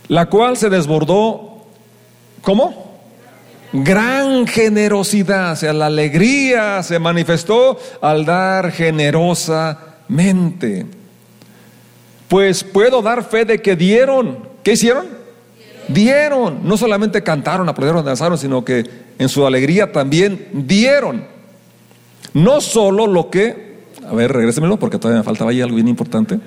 La 0.08 0.28
cual 0.28 0.56
se 0.58 0.70
desbordó, 0.70 1.66
¿cómo? 2.42 2.90
Gran 3.72 4.48
generosidad, 4.48 5.52
o 5.52 5.56
sea, 5.56 5.74
la 5.74 5.86
alegría 5.86 6.82
se 6.82 6.98
manifestó 6.98 7.78
al 8.02 8.26
dar 8.26 8.72
generosamente. 8.72 10.88
Pues 12.28 12.64
puedo 12.64 13.04
dar 13.04 13.24
fe 13.24 13.46
de 13.46 13.62
que 13.62 13.76
dieron. 13.76 14.50
¿Qué 14.64 14.72
hicieron? 14.74 15.06
Dieron. 15.88 16.68
No 16.68 16.78
solamente 16.78 17.22
cantaron, 17.22 17.70
aplaudieron, 17.70 18.04
danzaron, 18.04 18.40
sino 18.40 18.66
que 18.66 18.84
en 19.20 19.30
su 19.30 19.46
alegría 19.46 19.92
también 19.92 20.48
dieron. 20.52 21.28
No 22.34 22.62
solo 22.62 23.06
lo 23.06 23.30
que 23.30 23.69
a 24.10 24.14
ver, 24.14 24.32
regrésemelo 24.32 24.80
porque 24.80 24.98
todavía 24.98 25.20
me 25.20 25.24
faltaba 25.24 25.52
ahí 25.52 25.62
algo 25.62 25.76
bien 25.76 25.88
importante. 25.88 26.40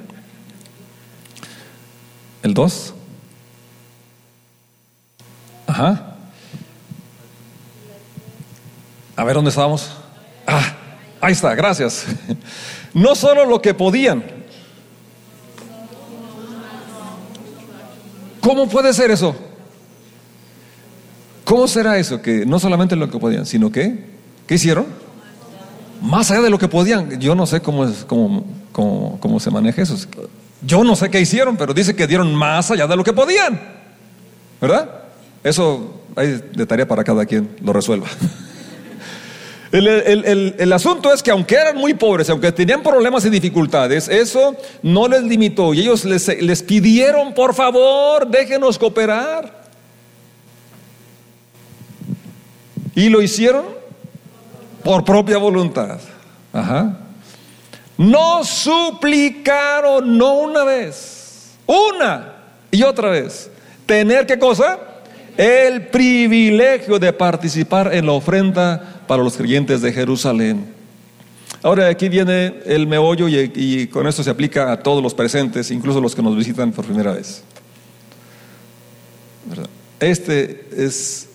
El 2.43 2.55
2. 2.55 2.95
Ajá. 5.69 6.17
A 9.15 9.25
ver, 9.25 9.35
¿dónde 9.37 9.51
estábamos? 9.51 9.91
Ah, 10.45 10.75
ahí 11.21 11.33
está, 11.33 11.55
gracias. 11.55 12.07
No 12.95 13.15
solo 13.15 13.47
lo 13.47 13.63
que 13.63 13.73
podían. 13.73 14.23
¿Cómo 18.41 18.69
puede 18.69 18.93
ser 18.93 19.11
eso? 19.11 19.35
¿Cómo 21.45 21.69
será 21.69 21.97
eso? 21.97 22.21
Que 22.21 22.45
no 22.45 22.59
solamente 22.59 22.97
lo 22.97 23.09
que 23.09 23.19
podían, 23.19 23.47
sino 23.47 23.71
que, 23.71 24.05
¿qué 24.47 24.57
hicieron? 24.57 25.02
Más 26.03 26.31
allá 26.31 26.43
de 26.43 26.51
lo 26.51 26.59
que 26.59 26.69
podían. 26.69 27.21
Yo 27.21 27.35
no 27.35 27.47
sé 27.47 27.61
cómo, 27.61 27.85
es, 27.85 28.05
cómo, 28.05 28.45
cómo, 28.73 29.19
cómo, 29.21 29.41
se 29.41 29.51
maneja 29.51 29.83
eso. 29.83 29.97
Yo 30.61 30.85
no 30.85 30.97
sé 30.97 31.11
qué 31.11 31.21
hicieron, 31.21 31.57
pero 31.57 31.73
dice 31.73 31.95
que 31.95 32.07
dieron 32.07 32.35
más 32.35 32.71
allá 32.71 32.87
de 32.87 32.97
lo 32.97 33.05
que 33.05 33.13
podían. 33.13 33.61
¿Verdad? 34.61 34.91
Eso 35.43 36.03
hay 36.15 36.41
de 36.55 36.67
tarea 36.67 36.87
para 36.87 37.05
cada 37.05 37.25
quien 37.25 37.57
lo 37.63 37.73
resuelva. 37.73 38.09
El, 39.73 39.89
el, 39.89 40.25
el, 40.27 40.55
el, 40.59 40.73
asunto 40.75 41.15
es 41.15 41.23
que 41.23 41.31
aunque 41.31 41.55
eran 41.55 41.79
muy 41.79 41.95
pobres, 41.95 42.29
aunque 42.29 42.53
tenían 42.53 42.83
problemas 42.83 43.25
y 43.25 43.31
dificultades, 43.31 44.07
eso 44.07 44.55
no 44.83 45.09
les 45.09 45.23
limitó 45.23 45.73
y 45.73 45.81
ellos 45.81 46.05
les, 46.05 46.29
les 46.43 46.63
pidieron, 46.63 47.33
por 47.33 47.55
favor, 47.55 48.29
déjenos 48.29 48.79
cooperar. 48.79 49.63
Y 52.95 53.09
lo 53.09 53.23
hicieron 53.23 53.65
por 54.83 55.05
propia 55.05 55.39
voluntad. 55.39 55.99
Ajá. 56.53 56.99
No 57.97 58.45
suplicaron, 58.45 60.17
no 60.19 60.35
una 60.35 60.65
vez, 60.65 61.53
una 61.67 62.35
y 62.71 62.83
otra 62.83 63.11
vez. 63.11 63.51
Tener 63.87 64.27
qué 64.27 64.39
cosa? 64.39 64.79
El 65.37 65.89
privilegio 65.89 66.99
de 66.99 67.13
participar 67.13 67.95
en 67.95 68.07
la 68.07 68.13
ofrenda 68.13 69.03
para 69.07 69.23
los 69.23 69.37
creyentes 69.37 69.83
de 69.83 69.93
Jerusalén. 69.93 70.75
Ahora 71.63 71.89
aquí 71.89 72.09
viene 72.09 72.61
el 72.67 72.87
meollo 72.87 73.29
y, 73.29 73.53
y 73.55 73.87
con 73.87 74.07
esto 74.07 74.23
se 74.23 74.31
aplica 74.31 74.73
a 74.73 74.81
todos 74.81 75.03
los 75.03 75.15
presentes, 75.15 75.71
incluso 75.71 76.01
los 76.01 76.15
que 76.15 76.23
nos 76.23 76.37
visitan 76.37 76.73
por 76.73 76.85
primera 76.85 77.13
vez. 77.13 77.45
Este 80.01 80.67
es 80.77 81.29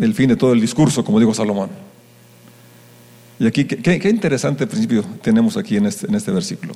el 0.00 0.14
fin 0.14 0.28
de 0.28 0.36
todo 0.36 0.52
el 0.52 0.60
discurso, 0.60 1.04
como 1.04 1.18
dijo 1.18 1.34
Salomón. 1.34 1.70
Y 3.38 3.46
aquí, 3.46 3.64
qué, 3.64 4.08
interesante 4.08 4.66
principio 4.66 5.04
tenemos 5.22 5.56
aquí 5.56 5.76
en 5.76 5.86
este, 5.86 6.06
en 6.06 6.14
este 6.14 6.30
versículo. 6.32 6.74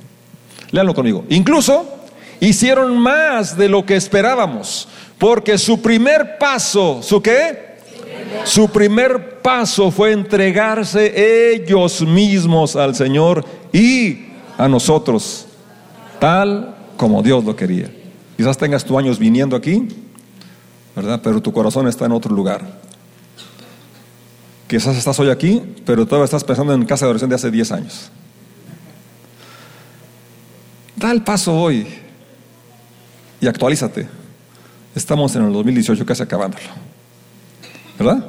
Léanlo 0.71 0.93
conmigo. 0.93 1.25
Incluso 1.29 1.85
hicieron 2.39 2.97
más 2.97 3.57
de 3.57 3.69
lo 3.69 3.85
que 3.85 3.95
esperábamos, 3.95 4.87
porque 5.17 5.57
su 5.57 5.81
primer 5.81 6.37
paso, 6.37 7.01
¿su 7.03 7.21
qué? 7.21 7.73
Su 8.45 8.69
primer 8.69 9.41
paso 9.41 9.91
fue 9.91 10.11
entregarse 10.11 11.53
ellos 11.53 12.01
mismos 12.01 12.75
al 12.75 12.95
Señor 12.95 13.45
y 13.71 14.25
a 14.57 14.67
nosotros, 14.67 15.47
tal 16.19 16.75
como 16.97 17.21
Dios 17.21 17.43
lo 17.43 17.55
quería. 17.55 17.91
Quizás 18.37 18.57
tengas 18.57 18.83
tu 18.83 18.97
años 18.97 19.19
viniendo 19.19 19.55
aquí, 19.55 19.87
¿verdad? 20.95 21.21
Pero 21.23 21.41
tu 21.41 21.53
corazón 21.53 21.87
está 21.87 22.05
en 22.05 22.13
otro 22.13 22.33
lugar. 22.33 22.61
Quizás 24.73 24.97
estás 24.97 25.19
hoy 25.19 25.29
aquí, 25.29 25.61
pero 25.85 26.03
todavía 26.03 26.25
estás 26.25 26.43
pensando 26.43 26.73
en 26.73 26.83
casa 26.83 27.05
de 27.05 27.11
oración 27.11 27.29
de 27.29 27.35
hace 27.35 27.51
10 27.51 27.71
años. 27.73 28.09
Da 30.95 31.11
el 31.11 31.21
paso 31.21 31.53
hoy 31.53 31.85
y 33.39 33.45
actualízate. 33.45 34.07
Estamos 34.95 35.35
en 35.35 35.45
el 35.45 35.53
2018 35.53 36.03
casi 36.07 36.23
acabándolo. 36.23 36.63
¿Verdad? 37.99 38.25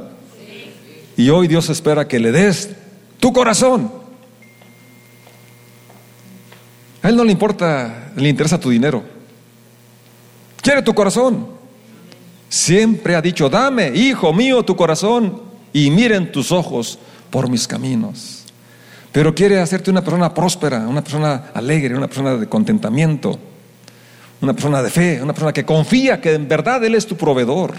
Y 1.16 1.30
hoy 1.30 1.48
Dios 1.48 1.70
espera 1.70 2.06
que 2.06 2.20
le 2.20 2.30
des 2.30 2.76
tu 3.18 3.32
corazón. 3.32 3.90
A 7.00 7.08
Él 7.08 7.16
no 7.16 7.24
le 7.24 7.32
importa, 7.32 8.12
le 8.16 8.28
interesa 8.28 8.60
tu 8.60 8.68
dinero. 8.68 9.02
Quiere 10.60 10.82
tu 10.82 10.92
corazón. 10.92 11.46
Siempre 12.50 13.16
ha 13.16 13.22
dicho, 13.22 13.48
dame, 13.48 13.88
hijo 13.96 14.30
mío, 14.34 14.62
tu 14.62 14.76
corazón 14.76 15.43
y 15.74 15.90
miren 15.90 16.32
tus 16.32 16.52
ojos 16.52 16.98
por 17.28 17.50
mis 17.50 17.68
caminos. 17.68 18.44
Pero 19.12 19.34
quiere 19.34 19.60
hacerte 19.60 19.90
una 19.90 20.02
persona 20.02 20.32
próspera, 20.32 20.86
una 20.88 21.02
persona 21.02 21.50
alegre, 21.52 21.96
una 21.96 22.06
persona 22.06 22.36
de 22.36 22.48
contentamiento, 22.48 23.38
una 24.40 24.54
persona 24.54 24.82
de 24.82 24.90
fe, 24.90 25.20
una 25.20 25.34
persona 25.34 25.52
que 25.52 25.64
confía 25.64 26.20
que 26.20 26.32
en 26.32 26.48
verdad 26.48 26.82
Él 26.84 26.94
es 26.94 27.06
tu 27.06 27.16
proveedor, 27.16 27.74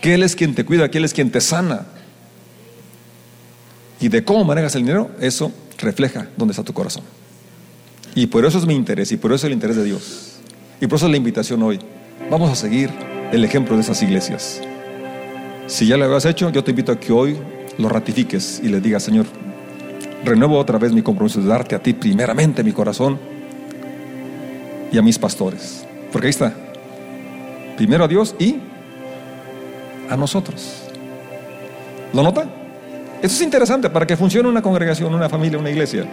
que 0.00 0.14
Él 0.14 0.22
es 0.22 0.36
quien 0.36 0.54
te 0.54 0.64
cuida, 0.64 0.88
que 0.90 0.98
Él 0.98 1.04
es 1.04 1.12
quien 1.12 1.30
te 1.30 1.40
sana. 1.40 1.86
Y 4.00 4.08
de 4.08 4.24
cómo 4.24 4.44
manejas 4.44 4.76
el 4.76 4.82
dinero, 4.82 5.10
eso 5.20 5.52
refleja 5.78 6.28
dónde 6.36 6.52
está 6.52 6.62
tu 6.62 6.72
corazón. 6.72 7.02
Y 8.14 8.26
por 8.26 8.44
eso 8.44 8.58
es 8.58 8.66
mi 8.66 8.74
interés 8.74 9.10
y 9.10 9.16
por 9.16 9.32
eso 9.32 9.46
es 9.46 9.50
el 9.50 9.52
interés 9.52 9.76
de 9.76 9.84
Dios. 9.84 10.36
Y 10.80 10.86
por 10.86 10.96
eso 10.96 11.06
es 11.06 11.10
la 11.10 11.16
invitación 11.16 11.62
hoy. 11.62 11.80
Vamos 12.30 12.50
a 12.50 12.54
seguir 12.54 12.90
el 13.32 13.44
ejemplo 13.44 13.74
de 13.74 13.82
esas 13.82 14.00
iglesias. 14.02 14.60
Si 15.66 15.86
ya 15.86 15.96
lo 15.96 16.04
habías 16.04 16.24
hecho, 16.24 16.50
yo 16.50 16.62
te 16.62 16.70
invito 16.70 16.92
a 16.92 17.00
que 17.00 17.12
hoy 17.12 17.36
lo 17.78 17.88
ratifiques 17.88 18.60
y 18.62 18.68
le 18.68 18.80
digas, 18.80 19.02
Señor, 19.02 19.26
renuevo 20.24 20.58
otra 20.58 20.78
vez 20.78 20.92
mi 20.92 21.02
compromiso 21.02 21.40
de 21.40 21.48
darte 21.48 21.74
a 21.74 21.82
ti 21.82 21.92
primeramente 21.92 22.62
mi 22.62 22.72
corazón 22.72 23.18
y 24.92 24.98
a 24.98 25.02
mis 25.02 25.18
pastores. 25.18 25.84
Porque 26.12 26.28
ahí 26.28 26.30
está. 26.30 26.54
Primero 27.76 28.04
a 28.04 28.08
Dios 28.08 28.36
y 28.38 28.56
a 30.08 30.16
nosotros. 30.16 30.84
¿Lo 32.12 32.22
nota? 32.22 32.46
Eso 33.20 33.34
es 33.34 33.42
interesante 33.42 33.90
para 33.90 34.06
que 34.06 34.16
funcione 34.16 34.48
una 34.48 34.62
congregación, 34.62 35.12
una 35.14 35.28
familia, 35.28 35.58
una 35.58 35.70
iglesia. 35.70 36.04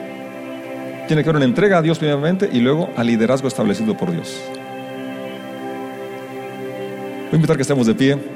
Tiene 1.08 1.22
que 1.24 1.30
haber 1.30 1.38
una 1.38 1.46
entrega 1.46 1.78
a 1.78 1.82
Dios 1.82 2.00
primeramente 2.00 2.50
y 2.52 2.60
luego 2.60 2.90
al 2.96 3.06
liderazgo 3.06 3.48
establecido 3.48 3.96
por 3.96 4.12
Dios. 4.12 4.36
Voy 7.26 7.34
a 7.34 7.36
invitar 7.36 7.56
que 7.56 7.62
estemos 7.62 7.86
de 7.86 7.94
pie. 7.94 8.33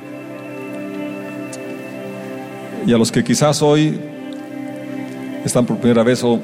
Y 2.87 2.93
a 2.93 2.97
los 2.97 3.11
que 3.11 3.21
quizás 3.21 3.61
hoy 3.61 3.99
están 5.43 5.65
por 5.65 5.75
primera 5.75 6.03
vez 6.03 6.23
o 6.23 6.39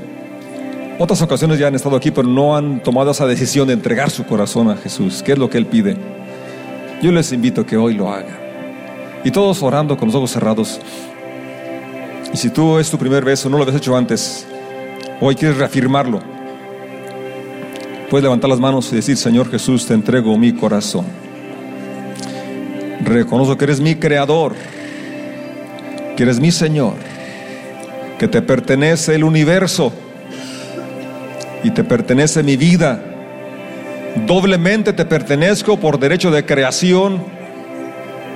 otras 1.00 1.22
ocasiones 1.22 1.58
ya 1.58 1.68
han 1.68 1.76
estado 1.76 1.96
aquí, 1.96 2.12
pero 2.12 2.28
no 2.28 2.58
han 2.58 2.84
tomado 2.84 3.12
esa 3.12 3.26
decisión 3.26 3.66
de 3.66 3.74
entregar 3.74 4.10
su 4.10 4.26
corazón 4.26 4.70
a 4.70 4.76
Jesús, 4.76 5.24
que 5.24 5.32
es 5.32 5.38
lo 5.38 5.50
que 5.50 5.58
Él 5.58 5.66
pide. 5.66 5.96
Yo 7.02 7.14
les 7.14 7.32
invito 7.32 7.62
a 7.62 7.66
que 7.66 7.78
hoy 7.78 7.94
lo 7.94 8.12
hagan. 8.12 8.38
Y 9.24 9.32
todos 9.32 9.64
orando 9.64 9.96
con 9.96 10.10
los 10.10 10.16
ojos 10.16 10.32
cerrados. 10.32 10.82
Y 12.34 12.36
si 12.36 12.50
tú 12.50 12.78
es 12.78 12.92
tu 12.92 12.98
primer 12.98 13.24
beso, 13.24 13.50
no 13.50 13.56
lo 13.56 13.64
habías 13.64 13.78
hecho 13.78 13.96
antes, 13.96 14.46
hoy 15.22 15.36
quieres 15.36 15.58
reafirmarlo. 15.58 16.20
Puedes 18.10 18.24
levantar 18.24 18.50
las 18.50 18.60
manos 18.60 18.92
y 18.92 18.98
decir, 18.98 19.16
Señor 19.16 19.50
Jesús, 19.50 19.86
te 19.86 19.94
entrego 19.94 20.38
mi 20.38 20.52
corazón. 20.52 21.06
Reconozco 23.02 23.58
que 23.58 23.64
eres 23.64 23.80
mi 23.80 23.96
creador, 23.96 24.54
que 26.16 26.24
eres 26.24 26.40
mi 26.40 26.52
Señor, 26.52 26.96
que 28.20 28.28
te 28.28 28.42
pertenece 28.42 29.16
el 29.16 29.24
universo 29.24 29.92
y 31.64 31.72
te 31.72 31.84
pertenece 31.84 32.44
mi 32.44 32.58
vida. 32.58 33.02
Doblemente 34.28 34.94
te 34.94 35.06
pertenezco 35.06 35.80
por 35.80 36.00
derecho 36.00 36.30
de 36.30 36.46
creación 36.46 37.24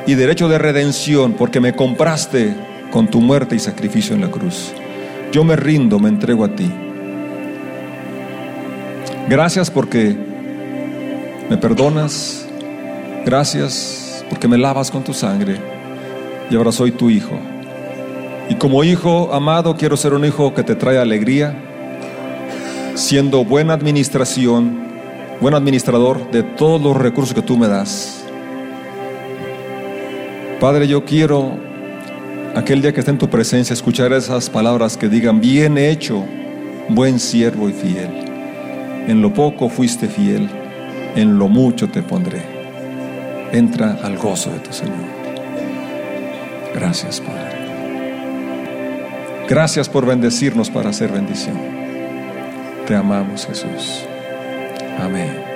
y 0.07 0.15
derecho 0.15 0.47
de 0.49 0.57
redención, 0.57 1.33
porque 1.33 1.59
me 1.59 1.73
compraste 1.73 2.55
con 2.91 3.07
tu 3.07 3.21
muerte 3.21 3.55
y 3.55 3.59
sacrificio 3.59 4.15
en 4.15 4.21
la 4.21 4.31
cruz. 4.31 4.71
Yo 5.31 5.43
me 5.43 5.55
rindo, 5.55 5.99
me 5.99 6.09
entrego 6.09 6.45
a 6.45 6.55
ti. 6.55 6.71
Gracias 9.29 9.69
porque 9.69 10.15
me 11.49 11.57
perdonas. 11.57 12.47
Gracias 13.25 14.23
porque 14.29 14.47
me 14.47 14.57
lavas 14.57 14.89
con 14.89 15.03
tu 15.03 15.13
sangre. 15.13 15.57
Y 16.49 16.55
ahora 16.55 16.71
soy 16.71 16.91
tu 16.91 17.09
hijo. 17.09 17.37
Y 18.49 18.55
como 18.55 18.83
hijo 18.83 19.33
amado 19.33 19.75
quiero 19.75 19.97
ser 19.97 20.13
un 20.13 20.25
hijo 20.25 20.53
que 20.53 20.63
te 20.63 20.75
trae 20.75 20.97
alegría, 20.97 21.55
siendo 22.95 23.43
buena 23.43 23.73
administración, 23.73 24.87
buen 25.41 25.53
administrador 25.53 26.31
de 26.31 26.43
todos 26.43 26.81
los 26.81 26.95
recursos 26.95 27.33
que 27.33 27.41
tú 27.41 27.57
me 27.57 27.67
das. 27.67 28.23
Padre, 30.59 30.87
yo 30.87 31.05
quiero 31.05 31.57
aquel 32.55 32.81
día 32.81 32.93
que 32.93 33.01
esté 33.01 33.11
en 33.11 33.19
tu 33.19 33.29
presencia 33.29 33.73
escuchar 33.73 34.11
esas 34.13 34.49
palabras 34.49 34.97
que 34.97 35.09
digan, 35.09 35.39
bien 35.39 35.77
hecho, 35.77 36.23
buen 36.89 37.19
siervo 37.19 37.69
y 37.69 37.73
fiel. 37.73 38.09
En 39.07 39.21
lo 39.21 39.33
poco 39.33 39.69
fuiste 39.69 40.07
fiel, 40.07 40.49
en 41.15 41.37
lo 41.37 41.47
mucho 41.47 41.87
te 41.89 42.01
pondré. 42.01 42.41
Entra 43.51 43.99
al 44.03 44.17
gozo 44.17 44.51
de 44.51 44.59
tu 44.59 44.73
Señor. 44.73 44.95
Gracias, 46.73 47.21
Padre. 47.21 47.46
Gracias 49.49 49.87
por 49.87 50.05
bendecirnos 50.05 50.69
para 50.69 50.89
hacer 50.89 51.09
bendición. 51.09 51.57
Te 52.85 52.95
amamos, 52.95 53.45
Jesús. 53.45 54.05
Amén. 54.99 55.46